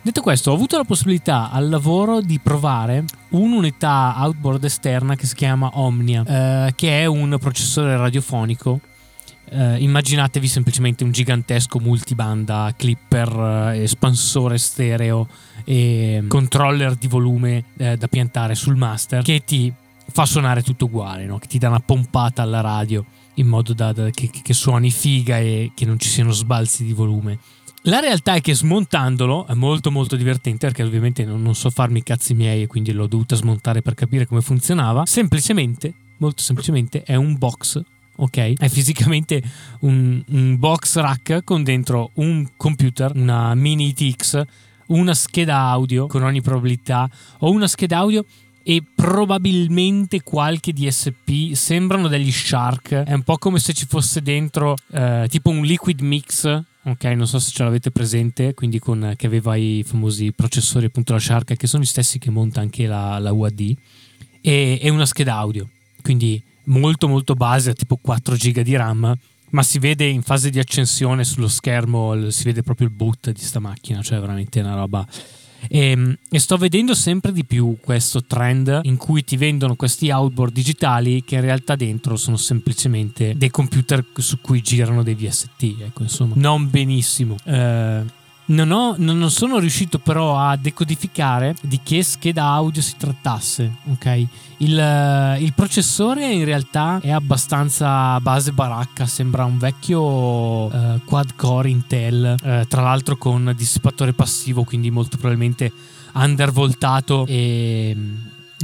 Detto 0.02 0.22
questo, 0.22 0.52
ho 0.52 0.54
avuto 0.54 0.78
la 0.78 0.84
possibilità 0.84 1.52
al 1.52 1.70
lavoro 1.70 2.22
di 2.22 2.40
provare 2.40 3.04
un'unità 3.30 4.16
outboard 4.18 4.64
esterna 4.64 5.16
che 5.16 5.26
si 5.26 5.36
chiama 5.36 5.70
Omnia, 5.74 6.68
eh, 6.68 6.76
che 6.76 7.02
è 7.02 7.06
un 7.06 7.36
processore 7.40 7.98
radiofonico. 7.98 8.80
Eh, 9.50 9.78
immaginatevi 9.80 10.48
semplicemente 10.48 11.04
un 11.04 11.12
gigantesco 11.12 11.80
multibanda, 11.80 12.74
clipper, 12.76 13.74
eh, 13.74 13.84
espansore 13.84 14.58
stereo 14.58 15.28
e 15.64 16.24
controller 16.28 16.96
di 16.96 17.08
volume 17.08 17.64
eh, 17.78 17.98
da 17.98 18.08
piantare 18.08 18.56
sul 18.56 18.76
master 18.76 19.24
che 19.24 19.44
ti 19.46 19.74
fa 20.10 20.26
suonare 20.26 20.64
tutto 20.64 20.86
uguale, 20.86 21.26
no? 21.26 21.38
che 21.38 21.48
ti 21.48 21.58
dà 21.58 21.70
una 21.70 21.80
pompata 21.80 22.42
alla 22.42 22.62
radio 22.62 23.06
in 23.36 23.48
modo 23.48 23.74
da, 23.74 23.92
da, 23.94 24.10
che, 24.10 24.30
che 24.30 24.54
suoni 24.54 24.90
figa 24.92 25.38
e 25.40 25.72
che 25.74 25.86
non 25.86 26.00
ci 26.00 26.10
siano 26.10 26.32
sbalzi 26.32 26.84
di 26.84 26.94
volume. 26.94 27.38
La 27.84 28.00
realtà 28.00 28.34
è 28.34 28.42
che 28.42 28.54
smontandolo 28.54 29.48
è 29.48 29.54
molto 29.54 29.92
molto 29.92 30.16
divertente 30.16 30.66
perché 30.66 30.84
ovviamente 30.84 31.24
non, 31.24 31.42
non 31.42 31.56
so 31.56 31.70
farmi 31.70 32.00
i 32.00 32.04
cazzi 32.04 32.34
miei 32.34 32.64
e 32.64 32.68
quindi 32.68 32.92
l'ho 32.92 33.08
dovuta 33.08 33.36
smontare 33.36 33.82
per 33.82 33.94
capire 33.94 34.26
come 34.26 34.42
funzionava. 34.42 35.06
Semplicemente, 35.06 35.94
molto 36.18 36.42
semplicemente, 36.42 37.04
è 37.04 37.16
un 37.16 37.38
box 37.38 37.82
ok? 38.18 38.54
È 38.58 38.68
fisicamente 38.68 39.42
un, 39.82 40.22
un, 40.30 40.58
box 40.58 40.98
rack 40.98 41.44
con 41.44 41.64
dentro 41.64 42.12
un 42.16 42.48
computer, 42.58 43.12
una 43.16 43.54
mini 43.54 43.94
TX, 43.94 44.44
una 44.88 45.14
scheda 45.14 45.60
audio 45.60 46.08
con 46.08 46.24
ogni 46.24 46.42
probabilità, 46.42 47.10
o 47.40 47.52
una 47.52 47.68
scheda 47.68 47.98
audio 47.98 48.26
e 48.70 48.84
probabilmente 48.84 50.24
qualche 50.24 50.74
DSP. 50.74 51.54
Sembrano 51.54 52.10
degli 52.10 52.34
Shark. 52.34 52.90
È 52.90 53.14
un 53.14 53.24
po' 53.24 53.38
come 53.38 53.60
se 53.60 53.72
ci 53.72 53.86
fosse 53.88 54.22
dentro 54.22 54.76
eh, 54.92 55.26
tipo 55.30 55.52
un 55.52 55.64
liquid 55.64 56.02
mix 56.02 56.64
Ok, 56.88 57.04
non 57.04 57.28
so 57.28 57.38
se 57.40 57.52
ce 57.52 57.64
l'avete 57.64 57.92
presente, 57.92 58.54
quindi 58.54 58.80
con, 58.80 59.14
che 59.18 59.28
aveva 59.28 59.58
i 59.58 59.84
famosi 59.86 60.32
processori 60.32 60.86
appunto 60.86 61.12
la 61.12 61.20
Shark, 61.20 61.58
che 61.58 61.68
sono 61.68 61.84
gli 61.84 61.86
stessi 61.88 62.18
che 62.18 62.30
monta 62.30 62.62
anche 62.62 62.88
la, 62.88 63.20
la 63.20 63.34
UAD, 63.34 63.76
e, 64.40 64.80
e, 64.82 64.90
una 64.90 65.06
scheda 65.06 65.36
audio, 65.36 65.68
quindi 66.02 66.42
molto 66.66 67.10
molto 67.10 67.34
base, 67.34 67.74
tipo 67.74 67.98
4 67.98 68.36
GB 68.36 68.62
di 68.62 68.78
RAM, 68.78 69.14
ma 69.50 69.64
si 69.64 69.80
vede 69.80 70.06
in 70.06 70.22
fase 70.22 70.50
di 70.50 70.60
accensione 70.60 71.26
sullo 71.26 71.50
schermo, 71.50 72.30
si 72.30 72.46
vede 72.46 72.64
proprio 72.64 72.88
il 72.88 72.94
boot 72.94 73.32
di 73.32 73.42
sta 73.42 73.60
macchina, 73.60 74.02
cioè 74.02 74.22
veramente 74.22 74.62
una 74.62 74.76
roba 74.76 75.06
e, 75.68 75.92
ehm, 75.92 76.18
e, 76.30 76.40
sto 76.40 76.58
vedendo 76.58 76.94
sempre 76.94 77.32
di 77.32 77.46
più 77.46 77.78
questo 77.82 78.24
trend 78.24 78.82
in 78.84 78.98
cui 78.98 79.24
ti 79.24 79.38
vendono 79.38 79.76
questi 79.76 80.10
outboard 80.10 80.54
digitali 80.54 81.24
che 81.24 81.36
in 81.36 81.42
realtà 81.42 81.76
dentro 81.76 82.16
sono 82.16 82.38
semplicemente 82.38 83.34
dei 83.36 83.50
computer 83.50 84.04
su 84.16 84.40
cui 84.42 84.62
girano 84.62 85.04
dei 85.04 85.16
VST. 85.16 85.76
Ecco, 85.82 86.04
insomma, 86.04 86.34
non 86.38 86.70
benissimo. 86.70 87.36
Eh, 87.44 88.04
Non, 88.50 88.72
ho, 88.72 88.96
non, 88.98 89.30
sono 89.30 89.60
riuscito 89.60 90.00
però 90.00 90.38
a 90.38 90.56
decodificare 90.56 91.56
di 91.62 91.82
che 91.84 92.02
scheda 92.02 92.46
audio 92.46 92.82
si 92.82 92.96
trattasse. 92.98 93.78
Ok, 93.92 94.26
il, 94.58 95.38
il, 95.40 95.54
processore 95.54 96.32
in 96.32 96.46
realtà 96.46 97.00
è 97.02 97.12
abbastanza 97.12 98.18
base 98.22 98.54
baracca, 98.54 99.06
sembra 99.06 99.44
un 99.44 99.58
vecchio 99.58 100.02
uh, 100.02 101.02
quad 101.04 101.36
core 101.36 101.70
Intel, 101.70 102.36
uh, 102.42 102.66
tra 102.68 102.82
l'altro 102.82 103.18
con 103.18 103.54
dissipatore 103.56 104.14
passivo, 104.14 104.64
quindi 104.64 104.92
molto 104.92 105.18
probabilmente 105.18 105.72
undervoltato 106.14 107.26
e 107.28 107.96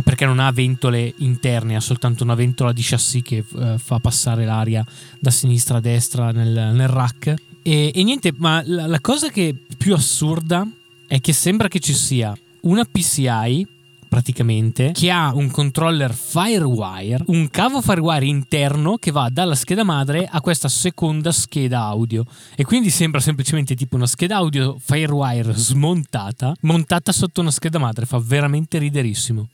perché 0.01 0.25
non 0.25 0.39
ha 0.39 0.51
ventole 0.51 1.13
interne, 1.17 1.75
ha 1.75 1.81
soltanto 1.81 2.23
una 2.23 2.35
ventola 2.35 2.71
di 2.71 2.81
chassis 2.83 3.21
che 3.21 3.43
uh, 3.47 3.77
fa 3.77 3.99
passare 3.99 4.45
l'aria 4.45 4.83
da 5.19 5.29
sinistra 5.29 5.77
a 5.77 5.81
destra 5.81 6.31
nel, 6.31 6.71
nel 6.73 6.87
rack. 6.87 7.35
E, 7.63 7.91
e, 7.95 8.03
niente, 8.03 8.33
ma 8.37 8.61
la, 8.65 8.87
la 8.87 8.99
cosa 8.99 9.29
che 9.29 9.55
più 9.77 9.93
assurda 9.93 10.67
è 11.07 11.19
che 11.21 11.33
sembra 11.33 11.67
che 11.67 11.79
ci 11.79 11.93
sia 11.93 12.35
una 12.61 12.85
PCI 12.85 13.67
praticamente 14.13 14.91
che 14.93 15.09
ha 15.09 15.33
un 15.33 15.49
controller 15.49 16.13
Firewire, 16.13 17.23
un 17.27 17.49
cavo 17.49 17.81
Firewire 17.81 18.27
interno 18.27 18.97
che 18.97 19.09
va 19.09 19.27
dalla 19.31 19.55
scheda 19.55 19.83
madre 19.83 20.27
a 20.29 20.39
questa 20.39 20.67
seconda 20.67 21.31
scheda 21.31 21.81
audio 21.81 22.23
e 22.55 22.63
quindi 22.63 22.91
sembra 22.91 23.19
semplicemente 23.19 23.73
tipo 23.73 23.95
una 23.95 24.05
scheda 24.05 24.35
audio 24.35 24.77
Firewire 24.79 25.53
smontata 25.53 26.53
montata 26.61 27.11
sotto 27.11 27.41
una 27.41 27.49
scheda 27.49 27.79
madre, 27.79 28.05
fa 28.05 28.19
veramente 28.19 28.77
riderissimo. 28.77 29.47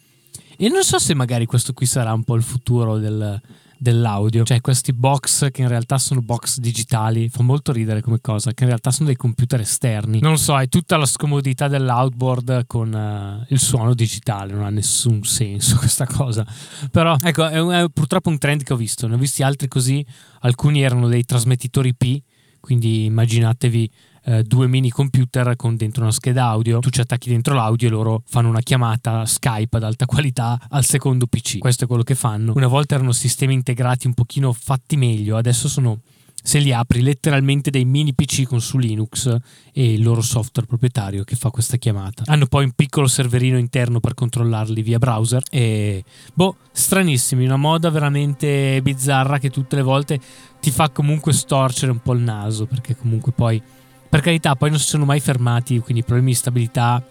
E 0.62 0.68
non 0.68 0.84
so 0.84 1.00
se 1.00 1.14
magari 1.14 1.46
questo 1.46 1.72
qui 1.72 1.86
sarà 1.86 2.12
un 2.12 2.26
po' 2.26 2.36
il 2.36 2.44
futuro 2.44 2.98
del, 2.98 3.42
dell'audio, 3.78 4.44
cioè 4.44 4.60
questi 4.60 4.92
box 4.92 5.52
che 5.52 5.62
in 5.62 5.70
realtà 5.70 5.98
sono 5.98 6.22
box 6.22 6.58
digitali, 6.58 7.30
fa 7.30 7.44
molto 7.44 7.72
ridere 7.72 8.02
come 8.02 8.20
cosa, 8.20 8.52
che 8.52 8.64
in 8.64 8.70
realtà 8.70 8.92
sono 8.92 9.08
dei 9.08 9.16
computer 9.16 9.62
esterni. 9.62 10.20
Non 10.20 10.38
so, 10.38 10.60
è 10.60 10.68
tutta 10.68 10.98
la 10.98 11.06
scomodità 11.06 11.70
dell'outboard 11.70 12.66
con 12.68 12.92
uh, 12.92 13.46
il 13.48 13.58
suono 13.58 13.94
digitale, 13.94 14.52
non 14.52 14.66
ha 14.66 14.70
nessun 14.70 15.24
senso 15.24 15.78
questa 15.80 16.06
cosa. 16.06 16.46
Però 16.92 17.16
ecco, 17.24 17.48
è, 17.48 17.58
un, 17.58 17.72
è 17.72 17.86
purtroppo 17.90 18.28
un 18.28 18.38
trend 18.38 18.64
che 18.64 18.74
ho 18.74 18.78
visto, 18.78 19.08
ne 19.08 19.16
ho 19.16 19.18
visti 19.18 19.44
altri 19.44 19.70
così, 19.70 20.06
alcuni 20.42 20.82
erano 20.82 21.08
dei 21.08 21.24
trasmettitori 21.24 21.96
P, 21.96 22.22
quindi 22.60 23.06
immaginatevi 23.06 23.90
eh, 24.30 24.44
due 24.44 24.68
mini 24.68 24.92
computer 24.92 25.56
con 25.56 25.76
dentro 25.76 26.04
una 26.04 26.12
scheda 26.12 26.46
audio, 26.46 26.80
tu 26.80 26.90
ci 26.90 27.02
attacchi 27.02 27.30
dentro 27.30 27.56
l'audio 27.56 27.88
e 27.88 27.92
loro 27.92 28.22
fanno 28.28 28.50
una 28.50 28.62
chiamata 28.62 29.26
Skype 29.26 29.78
ad 29.78 29.84
alta 29.84 30.06
qualità 30.06 30.60
al 30.70 30.86
secondo 30.86 31.26
PC. 31.26 31.58
Questo 31.58 31.86
è 31.86 31.88
quello 31.88 32.04
che 32.04 32.14
fanno. 32.14 32.54
Una 32.56 32.68
volta 32.68 32.94
erano 32.94 33.12
sistemi 33.12 33.56
integrati 33.56 34.06
un 34.06 34.14
pochino 34.14 34.54
fatti 34.54 34.98
meglio, 34.98 35.36
adesso 35.36 35.68
sono 35.68 36.00
se 36.42 36.60
li 36.60 36.72
apri 36.72 37.02
letteralmente 37.02 37.70
dei 37.70 37.86
mini 37.86 38.14
PC 38.14 38.44
con 38.44 38.62
su 38.62 38.78
Linux 38.78 39.36
e 39.74 39.94
il 39.94 40.02
loro 40.02 40.22
software 40.22 40.68
proprietario 40.68 41.24
che 41.24 41.36
fa 41.36 41.50
questa 41.50 41.78
chiamata. 41.78 42.24
Hanno 42.28 42.46
poi 42.46 42.66
un 42.66 42.72
piccolo 42.72 43.08
serverino 43.08 43.58
interno 43.58 44.00
per 44.00 44.14
controllarli 44.14 44.82
via 44.82 45.00
browser 45.00 45.42
e 45.50 46.04
boh, 46.34 46.56
stranissimi, 46.72 47.46
una 47.46 47.58
moda 47.58 47.90
veramente 47.90 48.80
bizzarra 48.82 49.40
che 49.40 49.50
tutte 49.50 49.76
le 49.76 49.82
volte 49.82 50.20
ti 50.62 50.72
fa 50.72 50.90
comunque 50.90 51.34
storcere 51.34 51.92
un 51.92 52.00
po' 52.00 52.14
il 52.14 52.22
naso 52.22 52.66
perché 52.68 52.96
comunque 52.96 53.32
poi 53.32 53.62
per 54.10 54.22
carità, 54.22 54.56
poi 54.56 54.72
non 54.72 54.80
si 54.80 54.88
sono 54.88 55.06
mai 55.06 55.20
fermati, 55.20 55.80
quindi 55.80 56.04
problemi 56.04 56.32
di 56.32 56.38
stabilità 56.38 57.04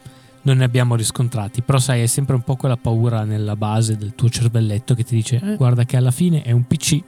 non 0.42 0.56
ne 0.56 0.64
abbiamo 0.64 0.96
riscontrati. 0.96 1.62
Però 1.62 1.78
sai, 1.78 2.02
è 2.02 2.06
sempre 2.06 2.34
un 2.34 2.42
po' 2.42 2.56
quella 2.56 2.76
paura 2.76 3.24
nella 3.24 3.54
base 3.54 3.96
del 3.96 4.14
tuo 4.14 4.28
cervelletto 4.28 4.94
che 4.94 5.04
ti 5.04 5.14
dice: 5.14 5.40
eh, 5.42 5.56
guarda 5.56 5.84
che 5.84 5.96
alla 5.96 6.10
fine 6.10 6.42
è 6.42 6.50
un 6.50 6.66
PC. 6.66 7.00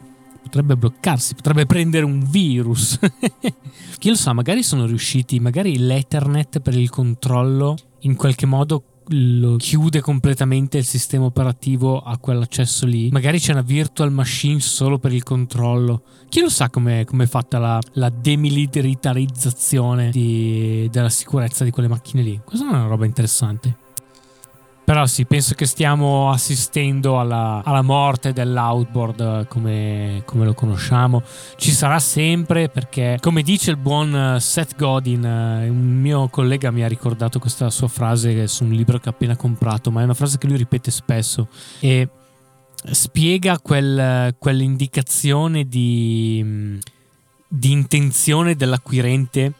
Potrebbe 0.43 0.77
bloccarsi, 0.77 1.35
potrebbe 1.35 1.67
prendere 1.67 2.05
un 2.05 2.25
virus. 2.29 2.99
Chi 3.99 4.09
lo 4.09 4.15
sa, 4.15 4.33
magari 4.33 4.63
sono 4.63 4.87
riusciti, 4.87 5.39
magari 5.39 5.77
l'Ethernet 5.79 6.61
per 6.61 6.75
il 6.77 6.89
controllo 6.89 7.77
in 8.01 8.17
qualche 8.17 8.47
modo 8.47 8.83
lo 9.13 9.57
chiude 9.57 10.01
completamente 10.01 10.79
il 10.79 10.85
sistema 10.85 11.25
operativo 11.25 12.01
a 12.01 12.19
quell'accesso 12.19 12.87
lì. 12.87 13.11
Magari 13.11 13.39
c'è 13.39 13.53
una 13.53 13.63
virtual 13.63 14.13
machine 14.13 14.61
solo 14.61 14.99
per 14.99 15.13
il 15.13 15.23
controllo. 15.23 16.03
Chi 16.29 16.41
lo 16.41 16.49
sa 16.49 16.71
come 16.71 17.05
è 17.05 17.27
fatta 17.27 17.59
la, 17.59 17.79
la 17.95 18.11
demilitarizzazione 18.11 20.11
di, 20.11 20.89
della 20.91 21.09
sicurezza 21.09 21.65
di 21.65 21.71
quelle 21.71 21.89
macchine 21.89 22.23
lì? 22.23 22.41
Questa 22.45 22.67
è 22.67 22.69
una 22.69 22.87
roba 22.87 23.05
interessante. 23.05 23.77
Però 24.91 25.07
sì, 25.07 25.25
penso 25.25 25.55
che 25.55 25.67
stiamo 25.67 26.33
assistendo 26.33 27.21
alla, 27.21 27.63
alla 27.65 27.81
morte 27.81 28.33
dell'outboard 28.33 29.47
come, 29.47 30.23
come, 30.25 30.45
lo 30.45 30.53
conosciamo. 30.53 31.23
Ci 31.55 31.71
sarà 31.71 32.01
sempre 32.01 32.69
perché, 32.69 33.17
come 33.21 33.43
dice 33.43 33.71
il 33.71 33.77
buon 33.77 34.13
eh, 34.13 34.41
Seth 34.41 34.75
Godin, 34.75 35.25
eh, 35.25 35.69
un 35.69 36.01
mio 36.01 36.27
collega 36.29 36.73
mi 36.73 36.83
ha 36.83 36.89
ricordato 36.89 37.39
questa 37.39 37.71
sua 37.71 37.87
frase 37.87 38.49
su 38.49 38.65
un 38.65 38.71
libro 38.71 38.99
che 38.99 39.09
ha 39.09 39.13
appena 39.13 39.37
comprato, 39.37 39.93
ma 39.93 40.01
è 40.01 40.05
una 40.05 40.15
frase 40.15 40.39
che 40.39 40.49
lui 40.49 40.57
ripete 40.57 40.91
spesso 40.91 41.47
e 41.79 42.09
spiega 42.91 43.61
quel, 43.61 44.35
quell'indicazione 44.41 45.69
di, 45.69 46.81
di 47.47 47.71
intenzione 47.71 48.57
dell'acquirente 48.57 49.53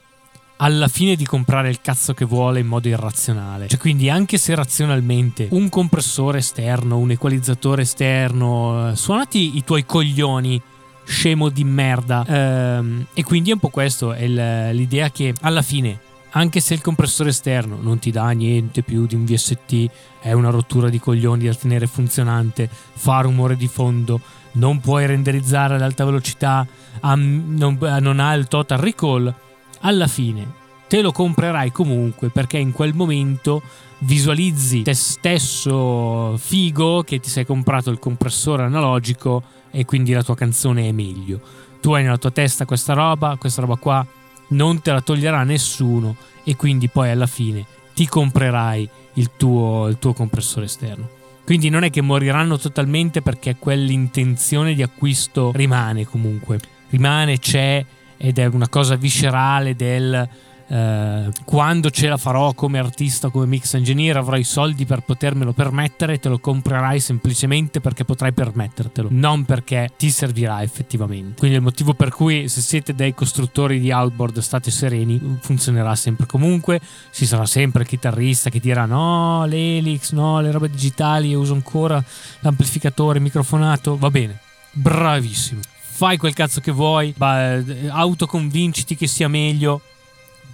alla 0.63 0.89
fine 0.89 1.17
di 1.17 1.25
comprare 1.25 1.71
il 1.71 1.81
cazzo 1.81 2.13
che 2.15 2.25
vuole 2.25 2.61
in 2.61 2.67
modo 2.67 2.89
irrazionale. 2.89 3.69
Cioè, 3.69 3.79
quindi 3.79 4.11
anche 4.11 4.39
se 4.39 4.55
razionalmente 4.55 5.49
un 5.51 5.69
compressore 5.69 6.39
esterno, 6.39 6.99
un 6.99 7.11
equalizzatore 7.11 7.83
esterno, 7.83 8.91
eh, 8.91 8.97
suonati 8.97 9.57
i 9.57 9.65
tuoi 9.65 9.87
coglioni 9.87 10.61
scemo 11.05 11.49
di 11.49 11.65
merda. 11.65 12.25
Ehm, 12.27 13.07
e 13.15 13.25
quindi 13.25 13.51
è 13.51 13.55
un 13.55 13.59
po' 13.59 13.71
questo, 13.71 14.13
è 14.13 14.27
l'idea 14.73 15.11
che 15.11 15.35
alla 15.41 15.63
fine, 15.63 15.99
anche 16.33 16.61
se 16.61 16.75
il 16.75 16.83
compressore 16.83 17.31
esterno 17.31 17.79
non 17.81 17.99
ti 17.99 18.11
dà 18.11 18.29
niente 18.31 18.83
più 18.83 19.07
di 19.07 19.15
un 19.15 19.25
VST, 19.25 19.87
è 20.21 20.33
una 20.33 20.51
rottura 20.51 20.91
di 20.91 21.01
coglioni 21.01 21.47
da 21.47 21.55
tenere 21.55 21.87
funzionante, 21.87 22.69
fa 22.71 23.21
rumore 23.23 23.57
di 23.57 23.67
fondo, 23.67 24.21
non 24.53 24.79
puoi 24.81 25.07
renderizzare 25.07 25.77
ad 25.77 25.83
alta 25.83 26.05
velocità, 26.05 26.67
non, 27.01 27.79
non 27.81 28.21
ha 28.21 28.35
il 28.35 28.47
total 28.47 28.79
recall 28.79 29.35
alla 29.81 30.07
fine 30.07 30.59
te 30.91 31.03
lo 31.03 31.13
comprerai 31.13 31.71
comunque 31.71 32.31
perché 32.31 32.59
in 32.59 32.73
quel 32.73 32.95
momento 32.95 33.63
visualizzi 33.99 34.83
te 34.83 34.95
stesso 34.95 36.37
figo 36.37 37.03
che 37.03 37.21
ti 37.21 37.29
sei 37.29 37.47
comprato 37.47 37.91
il 37.91 38.01
compressore 38.01 38.65
analogico 38.65 39.43
e 39.71 39.85
quindi 39.85 40.13
la 40.13 40.25
tua 40.25 40.35
canzone 40.35 40.89
è 40.89 40.93
meglio. 40.93 41.41
Tu 41.81 41.93
hai 41.93 42.03
nella 42.03 42.19
tua 42.19 42.33
testa 42.33 42.65
questa 42.65 42.93
roba, 42.93 43.37
questa 43.39 43.61
roba 43.61 43.77
qua 43.77 44.05
non 44.49 44.81
te 44.81 44.91
la 44.91 45.01
toglierà 45.01 45.45
nessuno 45.45 46.17
e 46.45 46.57
quindi 46.57 46.89
poi 46.89 47.11
alla 47.11 47.29
fine 47.29 47.65
ti 47.95 48.09
comprerai 48.09 48.89
il 49.15 49.31
tuo, 49.37 49.87
il 49.89 49.99
tuo 49.99 50.13
compressore 50.13 50.67
esterno. 50.67 51.09
Quindi 51.45 51.69
non 51.69 51.85
è 51.85 51.91
che 51.91 52.01
moriranno 52.01 52.59
totalmente 52.59 53.23
perché 53.23 53.57
quell'intenzione 53.57 54.75
di 54.75 54.83
acquisto 54.83 55.53
rimane 55.55 56.05
comunque. 56.05 56.59
Rimane, 56.91 57.39
c'è 57.39 57.85
ed 58.23 58.39
è 58.39 58.45
una 58.45 58.69
cosa 58.69 58.97
viscerale 58.97 59.75
del 59.75 60.29
eh, 60.73 61.31
quando 61.45 61.91
ce 61.91 62.07
la 62.07 62.17
farò 62.17 62.53
come 62.53 62.79
artista, 62.79 63.29
come 63.31 63.47
mix 63.47 63.75
engineer, 63.75 64.19
avrò 64.19 64.37
i 64.37 64.45
soldi 64.45 64.87
per 64.87 65.01
potermelo 65.01 65.53
permettere, 65.53 66.21
te 66.21 66.29
lo 66.29 66.39
comprerai 66.39 67.01
semplicemente 67.01 67.81
perché 67.81 68.05
potrai 68.05 68.33
permettertelo, 68.33 69.09
non 69.11 69.45
perché 69.45 69.89
ti 69.97 70.11
servirà 70.11 70.63
effettivamente. 70.63 71.39
Quindi 71.39 71.57
il 71.57 71.63
motivo 71.63 71.95
per 71.95 72.11
cui 72.11 72.49
se 72.49 72.61
siete 72.61 72.95
dei 72.95 73.15
costruttori 73.15 73.81
di 73.81 73.91
outboard 73.91 74.39
state 74.39 74.71
sereni, 74.71 75.39
funzionerà 75.41 75.97
sempre 75.97 76.27
comunque, 76.27 76.81
ci 77.11 77.27
sarà 77.27 77.47
sempre 77.47 77.83
il 77.83 77.89
chitarrista 77.89 78.49
che 78.49 78.61
dirà 78.61 78.85
no, 78.85 79.47
l'Elix, 79.47 80.13
no, 80.13 80.41
le 80.41 80.53
robe 80.53 80.71
digitali, 80.71 81.31
io 81.31 81.41
uso 81.41 81.55
ancora 81.55 82.03
l'amplificatore 82.41 83.19
microfonato, 83.19 83.97
va 83.97 84.11
bene, 84.11 84.39
bravissimo 84.71 85.61
fai 86.01 86.17
quel 86.17 86.33
cazzo 86.33 86.63
che 86.63 86.73
vuoi, 86.73 87.15
autoconvinciti 87.19 88.97
che 88.97 89.07
sia 89.07 89.29
meglio. 89.29 89.83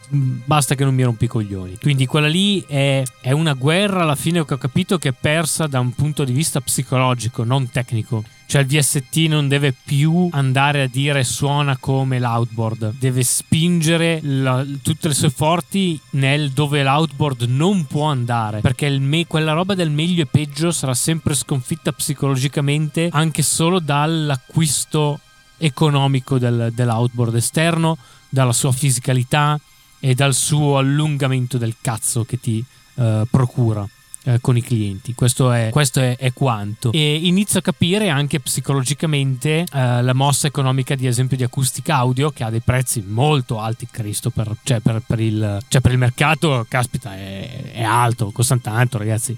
Basta 0.09 0.75
che 0.75 0.83
non 0.83 0.93
mi 0.93 1.05
rompi 1.05 1.27
i 1.27 1.29
coglioni. 1.29 1.79
Quindi 1.81 2.05
quella 2.07 2.27
lì 2.27 2.65
è, 2.67 3.05
è 3.21 3.31
una 3.31 3.53
guerra 3.53 4.03
alla 4.03 4.17
fine 4.17 4.45
che 4.45 4.55
ho 4.55 4.59
capito 4.59 4.99
che 4.99 5.11
è 5.11 5.15
persa 5.19 5.69
da 5.69 5.79
un 5.79 5.93
punto 5.93 6.25
di 6.25 6.33
vista 6.33 6.61
psicologico, 6.61 7.45
non 7.45 7.71
tecnico. 7.71 8.25
Cioè 8.47 8.63
il 8.63 8.67
VST 8.67 9.17
non 9.29 9.47
deve 9.47 9.73
più 9.73 10.29
andare 10.33 10.83
a 10.83 10.89
dire 10.89 11.23
suona 11.23 11.77
come 11.77 12.19
l'outboard, 12.19 12.95
deve 12.99 13.23
spingere 13.23 14.19
la, 14.23 14.67
tutte 14.83 15.07
le 15.07 15.15
sue 15.15 15.31
forti 15.31 16.01
nel 16.11 16.51
dove 16.51 16.83
l'outboard 16.83 17.43
non 17.43 17.87
può 17.87 18.07
andare, 18.07 18.61
perché 18.63 18.89
me, 18.99 19.27
quella 19.29 19.53
roba 19.53 19.75
del 19.75 19.91
meglio 19.91 20.23
e 20.23 20.27
peggio 20.27 20.73
sarà 20.73 20.95
sempre 20.95 21.35
sconfitta 21.35 21.93
psicologicamente 21.93 23.09
anche 23.13 23.43
solo 23.43 23.79
dall'acquisto 23.79 25.21
economico 25.59 26.39
del, 26.39 26.71
dell'outboard 26.73 27.35
esterno, 27.35 27.97
dalla 28.29 28.53
sua 28.53 28.73
fisicalità 28.73 29.59
e 29.99 30.15
dal 30.15 30.35
suo 30.35 30.79
allungamento 30.79 31.59
del 31.59 31.77
cazzo 31.81 32.25
che 32.25 32.39
ti 32.39 32.65
uh, 32.95 33.27
procura 33.31 33.89
eh, 34.27 34.41
con 34.41 34.57
i 34.57 34.63
clienti. 34.63 35.15
Questo, 35.15 35.53
è, 35.53 35.69
questo 35.71 36.01
è, 36.01 36.17
è, 36.17 36.33
quanto. 36.33 36.91
E 36.93 37.15
inizio 37.15 37.61
a 37.61 37.63
capire 37.63 38.09
anche 38.09 38.41
psicologicamente 38.41 39.65
eh, 39.73 40.03
la 40.03 40.15
mossa 40.15 40.49
economica, 40.49 40.95
di 40.95 41.07
esempio, 41.07 41.37
di 41.37 41.45
acustica 41.45 41.97
audio, 41.97 42.31
che 42.31 42.43
ha 42.43 42.51
dei 42.51 42.61
prezzi 42.61 43.05
molto 43.07 43.61
alti, 43.61 43.87
Cristo, 43.89 44.31
per, 44.31 44.53
cioè, 44.65 44.81
per, 44.81 45.03
per, 45.07 45.21
il, 45.21 45.59
cioè 45.69 45.81
per 45.81 45.93
il, 45.93 45.99
mercato, 45.99 46.67
caspita, 46.69 47.15
è, 47.15 47.73
è 47.73 47.83
alto, 47.85 48.33
costa 48.33 48.57
tanto, 48.59 48.99
ragazzi. 48.99 49.37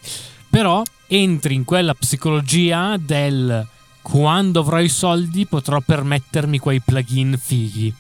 Però 0.49 0.83
entri 1.07 1.55
in 1.55 1.65
quella 1.65 1.95
psicologia 1.95 2.97
del 2.97 3.67
quando 4.11 4.61
avrò 4.61 4.81
i 4.81 4.89
soldi 4.89 5.47
potrò 5.47 5.81
permettermi 5.81 6.59
quei 6.59 6.81
plugin 6.81 7.39
fighi. 7.39 7.93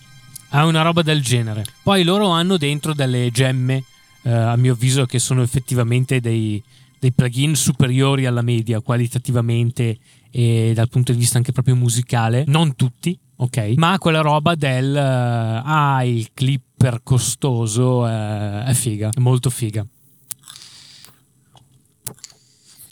Ha 0.50 0.64
una 0.64 0.80
roba 0.82 1.02
del 1.02 1.22
genere. 1.22 1.64
Poi 1.82 2.02
loro 2.02 2.28
hanno 2.28 2.56
dentro 2.56 2.94
delle 2.94 3.30
gemme, 3.30 3.84
eh, 4.22 4.30
a 4.30 4.56
mio 4.56 4.72
avviso, 4.72 5.04
che 5.04 5.18
sono 5.18 5.42
effettivamente 5.42 6.20
dei, 6.20 6.62
dei 6.98 7.12
plugin 7.12 7.54
superiori 7.54 8.24
alla 8.24 8.40
media 8.40 8.80
qualitativamente 8.80 9.98
e 10.30 10.72
dal 10.74 10.88
punto 10.88 11.12
di 11.12 11.18
vista 11.18 11.36
anche 11.36 11.52
proprio 11.52 11.76
musicale. 11.76 12.44
Non 12.46 12.74
tutti, 12.74 13.18
ok? 13.36 13.74
Ma 13.76 13.98
quella 13.98 14.22
roba 14.22 14.54
del 14.54 14.90
uh, 14.94 15.62
ah, 15.62 16.02
il 16.04 16.30
clipper 16.32 17.02
costoso 17.02 18.00
uh, 18.00 18.62
è 18.64 18.72
figa, 18.72 19.10
è 19.14 19.20
molto 19.20 19.50
figa. 19.50 19.86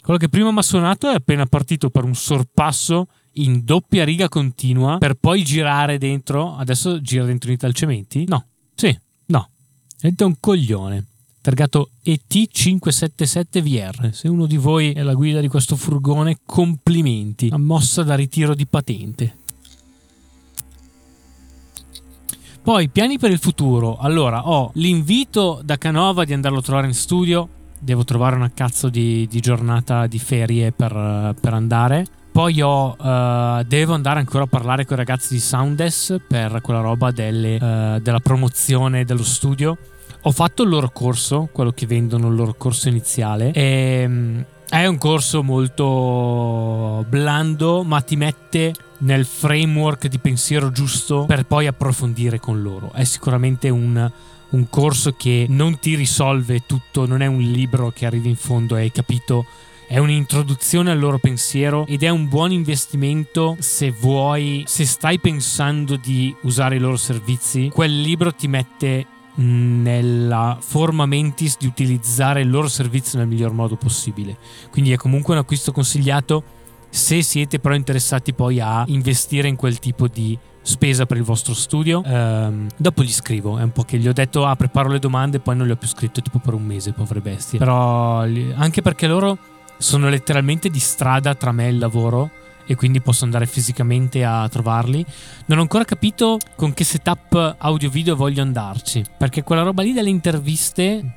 Quello 0.07 0.21
che 0.21 0.29
prima 0.29 0.53
mi 0.53 0.59
ha 0.59 0.61
suonato 0.61 1.09
è 1.09 1.15
appena 1.15 1.45
partito 1.47 1.89
per 1.89 2.05
un 2.05 2.15
sorpasso 2.15 3.07
in 3.33 3.65
doppia 3.65 4.05
riga 4.05 4.29
continua 4.29 4.99
per 4.99 5.15
poi 5.15 5.43
girare 5.43 5.97
dentro. 5.97 6.55
Adesso 6.55 7.01
gira 7.01 7.25
dentro 7.25 7.51
i 7.51 7.57
talcementi? 7.57 8.23
No. 8.25 8.45
Sì, 8.73 8.97
no. 9.25 9.49
È 9.99 10.13
un 10.23 10.35
coglione. 10.39 11.07
Targato 11.41 11.89
ET577VR. 12.05 14.11
Se 14.11 14.29
uno 14.29 14.45
di 14.45 14.55
voi 14.55 14.93
è 14.93 15.01
la 15.01 15.13
guida 15.13 15.41
di 15.41 15.49
questo 15.49 15.75
furgone, 15.75 16.37
complimenti. 16.45 17.47
Una 17.47 17.57
mossa 17.57 18.03
da 18.03 18.15
ritiro 18.15 18.55
di 18.55 18.65
patente. 18.65 19.37
Poi, 22.63 22.87
piani 22.87 23.19
per 23.19 23.31
il 23.31 23.39
futuro. 23.39 23.97
Allora, 23.97 24.47
ho 24.47 24.71
l'invito 24.75 25.59
da 25.65 25.77
Canova 25.77 26.23
di 26.23 26.31
andarlo 26.31 26.59
a 26.59 26.61
trovare 26.61 26.87
in 26.87 26.93
studio 26.93 27.49
devo 27.79 28.03
trovare 28.03 28.35
una 28.35 28.51
cazzo 28.53 28.89
di, 28.89 29.27
di 29.29 29.39
giornata 29.39 30.07
di 30.07 30.19
ferie 30.19 30.71
per, 30.71 31.35
per 31.39 31.53
andare. 31.53 32.05
Poi 32.31 32.61
ho, 32.61 32.95
uh, 32.95 33.63
devo 33.63 33.93
andare 33.93 34.19
ancora 34.19 34.43
a 34.43 34.47
parlare 34.47 34.85
con 34.85 34.95
i 34.95 34.99
ragazzi 34.99 35.33
di 35.33 35.39
Soundes 35.39 36.17
per 36.27 36.61
quella 36.61 36.81
roba 36.81 37.09
delle, 37.09 37.55
uh, 37.55 37.99
della 37.99 38.19
promozione 38.19 39.05
dello 39.05 39.23
studio. 39.23 39.75
Ho 40.21 40.31
fatto 40.31 40.61
il 40.61 40.69
loro 40.69 40.89
corso, 40.91 41.49
quello 41.51 41.71
che 41.71 41.87
vendono 41.87 42.27
il 42.27 42.35
loro 42.35 42.53
corso 42.55 42.89
iniziale. 42.89 43.51
E, 43.53 44.03
um, 44.05 44.45
è 44.69 44.85
un 44.85 44.97
corso 44.97 45.43
molto 45.43 47.05
blando, 47.07 47.83
ma 47.83 48.01
ti 48.01 48.15
mette 48.15 48.73
nel 48.99 49.25
framework 49.25 50.07
di 50.07 50.19
pensiero 50.19 50.71
giusto 50.71 51.25
per 51.25 51.45
poi 51.45 51.67
approfondire 51.67 52.39
con 52.39 52.61
loro. 52.61 52.91
È 52.93 53.03
sicuramente 53.03 53.69
un 53.69 54.11
un 54.49 54.69
corso 54.69 55.13
che 55.13 55.45
non 55.49 55.79
ti 55.79 55.95
risolve 55.95 56.63
tutto, 56.65 57.05
non 57.05 57.21
è 57.21 57.25
un 57.25 57.39
libro 57.39 57.91
che 57.91 58.05
arrivi 58.05 58.29
in 58.29 58.35
fondo 58.35 58.77
e 58.77 58.81
hai 58.81 58.91
capito 58.91 59.45
è 59.87 59.99
un'introduzione 59.99 60.91
al 60.91 60.99
loro 60.99 61.17
pensiero 61.17 61.85
ed 61.87 62.03
è 62.03 62.09
un 62.09 62.27
buon 62.27 62.51
investimento 62.51 63.55
se 63.59 63.89
vuoi, 63.89 64.63
se 64.67 64.85
stai 64.85 65.17
pensando 65.17 65.95
di 65.95 66.35
usare 66.41 66.75
i 66.75 66.79
loro 66.79 66.97
servizi, 66.97 67.69
quel 67.73 68.01
libro 68.01 68.33
ti 68.33 68.47
mette 68.49 69.05
nella 69.37 70.57
forma 70.59 71.05
mentis 71.05 71.57
di 71.57 71.67
utilizzare 71.67 72.41
il 72.41 72.49
loro 72.49 72.67
servizio 72.67 73.19
nel 73.19 73.27
miglior 73.27 73.51
modo 73.51 73.75
possibile. 73.75 74.37
Quindi 74.71 74.91
è 74.91 74.97
comunque 74.97 75.33
un 75.33 75.39
acquisto 75.39 75.71
consigliato 75.71 76.43
se 76.89 77.21
siete 77.21 77.59
però 77.59 77.75
interessati 77.75 78.33
poi 78.33 78.59
a 78.59 78.83
investire 78.87 79.47
in 79.47 79.55
quel 79.55 79.77
tipo 79.79 80.07
di 80.07 80.37
spesa 80.61 81.05
per 81.05 81.17
il 81.17 81.23
vostro 81.23 81.53
studio. 81.53 82.01
Um, 82.03 82.67
dopo 82.75 83.03
gli 83.03 83.11
scrivo, 83.11 83.57
è 83.57 83.63
un 83.63 83.71
po' 83.71 83.83
che 83.83 83.97
gli 83.97 84.07
ho 84.07 84.13
detto 84.13 84.45
ah 84.45 84.55
preparo 84.55 84.89
le 84.89 84.99
domande, 84.99 85.39
poi 85.39 85.55
non 85.55 85.67
le 85.67 85.73
ho 85.73 85.77
più 85.77 85.87
scritto 85.87 86.21
tipo 86.21 86.39
per 86.39 86.53
un 86.53 86.63
mese, 86.63 86.91
povere 86.91 87.21
bestie. 87.21 87.59
Però 87.59 88.21
anche 88.21 88.81
perché 88.81 89.07
loro 89.07 89.37
sono 89.77 90.09
letteralmente 90.09 90.69
di 90.69 90.79
strada 90.79 91.35
tra 91.35 91.51
me 91.51 91.67
e 91.67 91.69
il 91.69 91.77
lavoro 91.77 92.31
e 92.67 92.75
quindi 92.75 93.01
posso 93.01 93.23
andare 93.23 93.47
fisicamente 93.47 94.23
a 94.23 94.47
trovarli. 94.49 95.03
Non 95.45 95.57
ho 95.57 95.61
ancora 95.61 95.85
capito 95.85 96.37
con 96.55 96.73
che 96.73 96.83
setup 96.83 97.55
audio 97.57 97.89
video 97.89 98.15
voglio 98.15 98.41
andarci, 98.41 99.03
perché 99.17 99.41
quella 99.43 99.63
roba 99.63 99.81
lì 99.81 99.93
delle 99.93 100.09
interviste, 100.09 101.15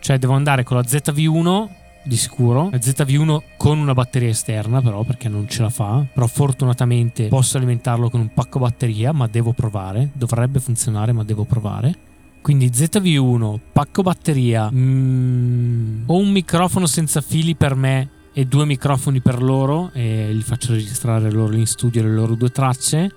cioè 0.00 0.18
devo 0.18 0.32
andare 0.32 0.62
con 0.62 0.76
la 0.76 0.84
ZV1 0.84 1.80
di 2.04 2.16
sicuro. 2.16 2.68
La 2.70 2.78
ZV1 2.78 3.42
con 3.56 3.78
una 3.78 3.94
batteria 3.94 4.28
esterna, 4.28 4.80
però, 4.80 5.02
perché 5.02 5.28
non 5.28 5.48
ce 5.48 5.62
la 5.62 5.70
fa. 5.70 6.04
Però 6.12 6.26
fortunatamente 6.26 7.28
posso 7.28 7.56
alimentarlo 7.56 8.10
con 8.10 8.20
un 8.20 8.32
pacco 8.32 8.58
batteria, 8.58 9.12
ma 9.12 9.26
devo 9.26 9.52
provare. 9.52 10.10
Dovrebbe 10.12 10.60
funzionare, 10.60 11.12
ma 11.12 11.24
devo 11.24 11.44
provare. 11.44 11.94
Quindi 12.40 12.70
ZV1, 12.70 13.58
pacco 13.72 14.02
batteria, 14.02 14.68
mm, 14.70 16.02
ho 16.06 16.16
un 16.16 16.30
microfono 16.30 16.86
senza 16.86 17.20
fili 17.20 17.54
per 17.54 17.76
me 17.76 18.08
e 18.32 18.44
due 18.46 18.64
microfoni 18.64 19.20
per 19.20 19.42
loro 19.42 19.90
e 19.92 20.32
li 20.32 20.42
faccio 20.42 20.72
registrare 20.72 21.30
loro 21.30 21.54
in 21.54 21.66
studio 21.66 22.02
le 22.02 22.10
loro 22.10 22.34
due 22.34 22.50
tracce 22.50 23.12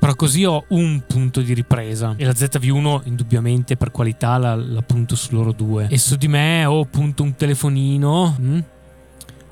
però 0.00 0.14
così 0.14 0.46
ho 0.46 0.64
un 0.68 1.02
punto 1.06 1.42
di 1.42 1.52
ripresa 1.52 2.14
e 2.16 2.24
la 2.24 2.32
ZV1 2.32 3.02
indubbiamente 3.04 3.76
per 3.76 3.90
qualità 3.90 4.38
la, 4.38 4.54
la 4.54 4.80
punto 4.80 5.14
su 5.14 5.34
loro 5.34 5.52
due. 5.52 5.88
E 5.90 5.98
su 5.98 6.16
di 6.16 6.26
me 6.26 6.64
ho 6.64 6.80
appunto 6.80 7.22
un 7.22 7.34
telefonino. 7.36 8.34
Hm? 8.40 8.64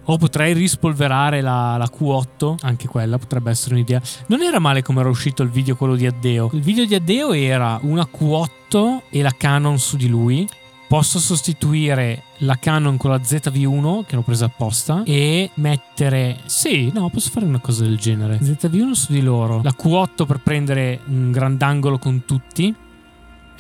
O 0.04 0.16
potrei 0.16 0.54
rispolverare 0.54 1.42
la, 1.42 1.76
la, 1.76 1.84
Q8, 1.84 2.54
anche 2.62 2.88
quella 2.88 3.18
potrebbe 3.18 3.50
essere 3.50 3.74
un'idea. 3.74 4.00
Non 4.28 4.40
era 4.40 4.58
male 4.58 4.80
come 4.80 5.00
era 5.00 5.10
uscito 5.10 5.42
il 5.42 5.50
video 5.50 5.76
quello 5.76 5.96
di 5.96 6.06
Addeo. 6.06 6.48
Il 6.54 6.62
video 6.62 6.86
di 6.86 6.94
Addeo 6.94 7.34
era 7.34 7.78
una 7.82 8.08
Q8 8.10 9.00
e 9.10 9.20
la 9.20 9.34
Canon 9.36 9.78
su 9.78 9.98
di 9.98 10.08
lui 10.08 10.48
posso 10.88 11.20
sostituire 11.20 12.22
la 12.38 12.56
Canon 12.58 12.96
con 12.96 13.10
la 13.10 13.18
ZV1 13.18 14.04
che 14.06 14.16
l'ho 14.16 14.22
presa 14.22 14.46
apposta 14.46 15.02
e 15.04 15.50
mettere 15.54 16.38
sì 16.46 16.90
no 16.92 17.10
posso 17.10 17.30
fare 17.30 17.44
una 17.44 17.60
cosa 17.60 17.84
del 17.84 17.98
genere. 17.98 18.38
ZV1 18.38 18.90
su 18.92 19.12
di 19.12 19.20
loro. 19.20 19.60
La 19.62 19.74
Q8 19.78 20.26
per 20.26 20.40
prendere 20.40 21.00
un 21.06 21.30
grandangolo 21.30 21.98
con 21.98 22.24
tutti 22.24 22.74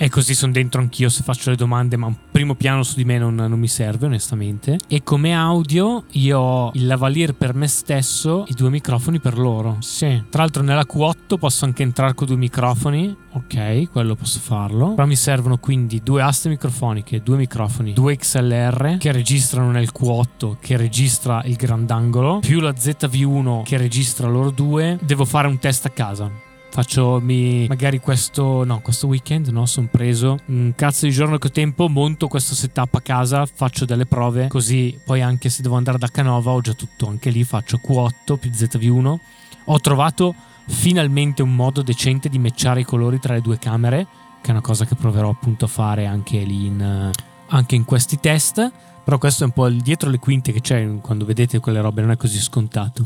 e 0.00 0.08
così 0.08 0.32
sono 0.32 0.52
dentro 0.52 0.80
anch'io 0.80 1.08
se 1.08 1.24
faccio 1.24 1.50
le 1.50 1.56
domande, 1.56 1.96
ma 1.96 2.06
un 2.06 2.14
primo 2.30 2.54
piano 2.54 2.84
su 2.84 2.94
di 2.94 3.04
me 3.04 3.18
non, 3.18 3.34
non, 3.34 3.58
mi 3.58 3.66
serve 3.66 4.06
onestamente. 4.06 4.78
E 4.86 5.02
come 5.02 5.34
audio 5.34 6.04
io 6.12 6.38
ho 6.38 6.70
il 6.74 6.86
lavalier 6.86 7.34
per 7.34 7.52
me 7.54 7.66
stesso 7.66 8.46
e 8.46 8.52
due 8.54 8.70
microfoni 8.70 9.18
per 9.18 9.36
loro. 9.36 9.78
Sì. 9.80 10.22
Tra 10.30 10.42
l'altro 10.42 10.62
nella 10.62 10.86
Q8 10.88 11.36
posso 11.36 11.64
anche 11.64 11.82
entrare 11.82 12.14
con 12.14 12.28
due 12.28 12.36
microfoni. 12.36 13.16
Ok, 13.32 13.90
quello 13.90 14.14
posso 14.14 14.38
farlo. 14.38 14.94
Però 14.94 15.06
mi 15.06 15.16
servono 15.16 15.58
quindi 15.58 16.00
due 16.02 16.22
aste 16.22 16.48
microfoniche, 16.48 17.20
due 17.20 17.36
microfoni, 17.36 17.92
due 17.92 18.16
XLR 18.16 18.98
che 18.98 19.10
registrano 19.10 19.72
nel 19.72 19.90
Q8 19.92 20.58
che 20.60 20.76
registra 20.76 21.42
il 21.44 21.56
grandangolo, 21.56 22.38
più 22.38 22.60
la 22.60 22.70
ZV1 22.70 23.64
che 23.64 23.76
registra 23.76 24.28
loro 24.28 24.50
due. 24.50 24.96
Devo 25.02 25.24
fare 25.24 25.48
un 25.48 25.58
test 25.58 25.86
a 25.86 25.90
casa 25.90 26.46
Faccio 26.70 27.18
mi, 27.20 27.66
magari 27.66 27.98
questo, 27.98 28.64
no, 28.64 28.80
questo 28.80 29.06
weekend, 29.06 29.48
no, 29.48 29.66
sono 29.66 29.88
preso 29.90 30.38
un 30.46 30.72
cazzo 30.76 31.06
di 31.06 31.12
giorno 31.12 31.38
che 31.38 31.48
ho 31.48 31.50
tempo, 31.50 31.88
monto 31.88 32.28
questo 32.28 32.54
setup 32.54 32.94
a 32.94 33.00
casa, 33.00 33.46
faccio 33.46 33.84
delle 33.84 34.06
prove, 34.06 34.48
così 34.48 34.96
poi 35.04 35.22
anche 35.22 35.48
se 35.48 35.62
devo 35.62 35.76
andare 35.76 35.98
da 35.98 36.08
Canova 36.08 36.52
ho 36.52 36.60
già 36.60 36.74
tutto, 36.74 37.08
anche 37.08 37.30
lì 37.30 37.42
faccio 37.42 37.80
Q8 37.84 38.36
più 38.36 38.50
ZV1. 38.50 39.16
Ho 39.64 39.80
trovato 39.80 40.34
finalmente 40.66 41.42
un 41.42 41.54
modo 41.54 41.82
decente 41.82 42.28
di 42.28 42.38
matchare 42.38 42.80
i 42.80 42.84
colori 42.84 43.18
tra 43.18 43.34
le 43.34 43.40
due 43.40 43.58
camere, 43.58 44.06
che 44.40 44.48
è 44.48 44.50
una 44.52 44.60
cosa 44.60 44.84
che 44.84 44.94
proverò 44.94 45.30
appunto 45.30 45.64
a 45.64 45.68
fare 45.68 46.06
anche 46.06 46.38
lì 46.38 46.66
in, 46.66 47.10
anche 47.48 47.74
in 47.74 47.84
questi 47.84 48.20
test. 48.20 48.70
Però 49.04 49.18
questo 49.18 49.42
è 49.42 49.46
un 49.46 49.52
po' 49.52 49.66
il 49.66 49.80
dietro 49.80 50.10
le 50.10 50.18
quinte 50.18 50.52
che 50.52 50.60
c'è 50.60 50.86
quando 51.00 51.24
vedete 51.24 51.60
quelle 51.60 51.80
robe, 51.80 52.02
non 52.02 52.10
è 52.10 52.16
così 52.16 52.38
scontato. 52.38 53.02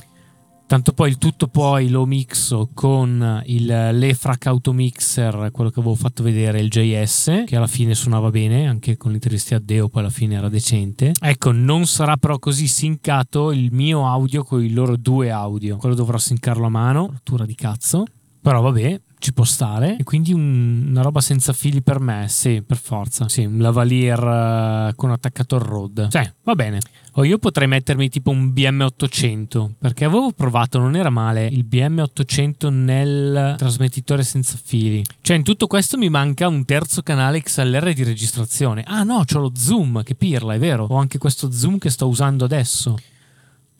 Tanto 0.72 0.94
poi 0.94 1.10
il 1.10 1.18
tutto 1.18 1.48
poi 1.48 1.90
lo 1.90 2.06
mixo 2.06 2.70
con 2.72 3.42
il 3.44 3.66
l'Efrac 3.66 4.46
Automixer, 4.46 5.50
quello 5.52 5.68
che 5.68 5.80
avevo 5.80 5.94
fatto 5.94 6.22
vedere, 6.22 6.60
il 6.60 6.70
JS, 6.70 7.44
che 7.44 7.56
alla 7.56 7.66
fine 7.66 7.94
suonava 7.94 8.30
bene, 8.30 8.66
anche 8.66 8.96
con 8.96 9.10
l'intervista 9.10 9.56
a 9.56 9.60
Deo 9.62 9.90
poi 9.90 10.00
alla 10.00 10.10
fine 10.10 10.36
era 10.36 10.48
decente. 10.48 11.12
Ecco, 11.20 11.52
non 11.52 11.84
sarà 11.84 12.16
però 12.16 12.38
così 12.38 12.68
sincato 12.68 13.52
il 13.52 13.70
mio 13.70 14.08
audio 14.08 14.44
con 14.44 14.64
i 14.64 14.70
loro 14.70 14.96
due 14.96 15.30
audio. 15.30 15.76
Quello 15.76 15.94
dovrò 15.94 16.16
sincarlo 16.16 16.64
a 16.64 16.70
mano, 16.70 17.08
rottura 17.10 17.44
di 17.44 17.54
cazzo. 17.54 18.04
Però 18.42 18.60
vabbè, 18.60 19.00
ci 19.22 19.32
può 19.32 19.44
stare. 19.44 19.96
E 19.98 20.02
quindi 20.02 20.32
un, 20.32 20.88
una 20.88 21.00
roba 21.00 21.20
senza 21.20 21.52
fili 21.52 21.80
per 21.80 22.00
me, 22.00 22.26
sì, 22.28 22.60
per 22.66 22.76
forza. 22.76 23.28
Sì, 23.28 23.44
un 23.44 23.58
lavalier 23.58 24.18
uh, 24.18 24.94
con 24.96 25.12
attaccato 25.12 25.54
al 25.54 25.62
road. 25.62 26.08
Sì, 26.10 26.28
va 26.42 26.54
bene. 26.56 26.80
O 27.12 27.24
io 27.24 27.38
potrei 27.38 27.68
mettermi 27.68 28.08
tipo 28.08 28.30
un 28.30 28.48
BM800, 28.48 29.70
perché 29.78 30.06
avevo 30.06 30.32
provato, 30.32 30.78
non 30.78 30.96
era 30.96 31.10
male, 31.10 31.46
il 31.46 31.64
BM800 31.70 32.70
nel 32.70 33.54
trasmettitore 33.56 34.24
senza 34.24 34.58
fili. 34.60 35.04
Cioè 35.20 35.36
in 35.36 35.44
tutto 35.44 35.68
questo 35.68 35.96
mi 35.96 36.08
manca 36.08 36.48
un 36.48 36.64
terzo 36.64 37.02
canale 37.02 37.42
XLR 37.42 37.92
di 37.92 38.02
registrazione. 38.02 38.82
Ah 38.86 39.04
no, 39.04 39.22
c'ho 39.24 39.38
lo 39.38 39.52
zoom, 39.54 40.02
che 40.02 40.16
pirla, 40.16 40.54
è 40.54 40.58
vero. 40.58 40.86
Ho 40.88 40.96
anche 40.96 41.18
questo 41.18 41.52
zoom 41.52 41.78
che 41.78 41.90
sto 41.90 42.08
usando 42.08 42.44
adesso 42.44 42.96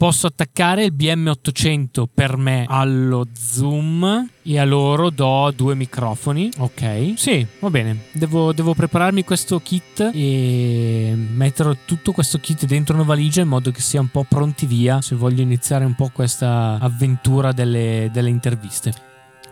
posso 0.03 0.27
attaccare 0.27 0.87
il 0.87 0.93
BM800 0.93 2.07
per 2.13 2.37
me 2.37 2.65
allo 2.67 3.25
zoom 3.39 4.29
e 4.43 4.59
a 4.59 4.65
loro 4.65 5.11
do 5.11 5.53
due 5.55 5.77
microfoni. 5.77 6.51
Ok, 6.59 7.13
sì, 7.15 7.47
va 7.61 7.71
bene. 7.71 8.07
Devo, 8.11 8.53
devo 8.53 8.75
prepararmi 8.75 9.23
questo 9.23 9.61
kit 9.61 10.11
e 10.13 11.15
metterò 11.15 11.73
tutto 11.85 12.11
questo 12.11 12.39
kit 12.39 12.67
dentro 12.67 12.97
una 12.97 13.05
valigia 13.05 13.43
in 13.43 13.49
modo 13.49 13.71
che 13.71 13.81
sia 13.81 14.01
un 14.01 14.09
po' 14.09 14.27
pronti 14.29 14.67
via 14.67 15.01
se 15.01 15.15
voglio 15.15 15.41
iniziare 15.41 15.85
un 15.85 15.95
po' 15.95 16.11
questa 16.13 16.79
avventura 16.81 17.53
delle, 17.53 18.11
delle 18.13 18.29
interviste. 18.29 18.93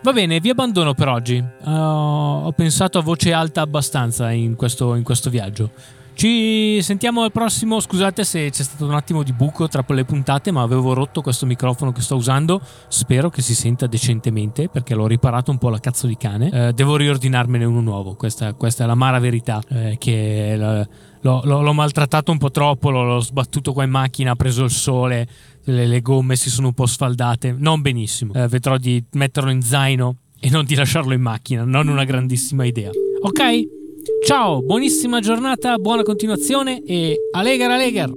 Va 0.03 0.11
bene, 0.11 0.41
vi 0.41 0.49
abbandono 0.49 0.93
per 0.93 1.07
oggi. 1.07 1.37
Uh, 1.37 1.69
ho 1.69 2.51
pensato 2.51 2.97
a 2.97 3.01
voce 3.01 3.31
alta 3.31 3.61
abbastanza 3.61 4.31
in 4.31 4.55
questo, 4.55 4.95
in 4.95 5.03
questo 5.03 5.29
viaggio. 5.29 5.71
Ci 6.13 6.81
sentiamo 6.81 7.23
al 7.23 7.31
prossimo. 7.31 7.79
Scusate 7.79 8.23
se 8.23 8.49
c'è 8.49 8.63
stato 8.63 8.85
un 8.85 8.93
attimo 8.93 9.23
di 9.23 9.33
buco 9.33 9.67
tra 9.67 9.83
le 9.87 10.05
puntate, 10.05 10.51
ma 10.51 10.61
avevo 10.61 10.93
rotto 10.93 11.21
questo 11.21 11.45
microfono 11.45 11.91
che 11.91 12.01
sto 12.01 12.15
usando. 12.15 12.61
Spero 12.87 13.29
che 13.29 13.41
si 13.41 13.55
senta 13.55 13.87
decentemente 13.87 14.69
perché 14.69 14.93
l'ho 14.93 15.07
riparato 15.07 15.51
un 15.51 15.57
po' 15.57 15.69
la 15.69 15.79
cazzo 15.79 16.07
di 16.07 16.17
cane. 16.17 16.49
Eh, 16.51 16.73
devo 16.73 16.95
riordinarmene 16.95 17.65
uno 17.65 17.81
nuovo. 17.81 18.13
Questa, 18.15 18.53
questa 18.53 18.83
è 18.83 18.87
la 18.87 18.95
mara 18.95 19.19
verità. 19.19 19.61
Eh, 19.67 19.95
che 19.97 20.55
la, 20.57 20.87
l'ho, 21.21 21.41
l'ho, 21.43 21.61
l'ho, 21.61 21.73
maltrattato 21.73 22.31
un 22.31 22.37
po' 22.37 22.51
troppo. 22.51 22.91
L'ho, 22.91 23.03
l'ho, 23.03 23.19
sbattuto 23.19 23.73
qua 23.73 23.83
in 23.83 23.89
macchina. 23.89 24.31
Ha 24.31 24.35
preso 24.35 24.63
il 24.63 24.71
sole. 24.71 25.27
Le, 25.63 25.87
le 25.87 26.01
gomme 26.01 26.35
si 26.35 26.49
sono 26.49 26.67
un 26.67 26.73
po' 26.73 26.85
sfaldate. 26.85 27.55
Non 27.57 27.81
benissimo. 27.81 28.33
Eh, 28.33 28.47
vedrò 28.47 28.77
di 28.77 29.03
metterlo 29.13 29.49
in 29.49 29.61
zaino 29.61 30.17
e 30.39 30.49
non 30.49 30.65
di 30.65 30.75
lasciarlo 30.75 31.13
in 31.13 31.21
macchina. 31.21 31.63
Non 31.63 31.87
una 31.87 32.03
grandissima 32.03 32.65
idea. 32.65 32.91
Ok? 33.23 33.80
Ciao, 34.25 34.61
buonissima 34.61 35.19
giornata, 35.19 35.77
buona 35.77 36.01
continuazione 36.01 36.81
e 36.85 37.15
Alegar 37.33 37.69
Alegar! 37.69 38.09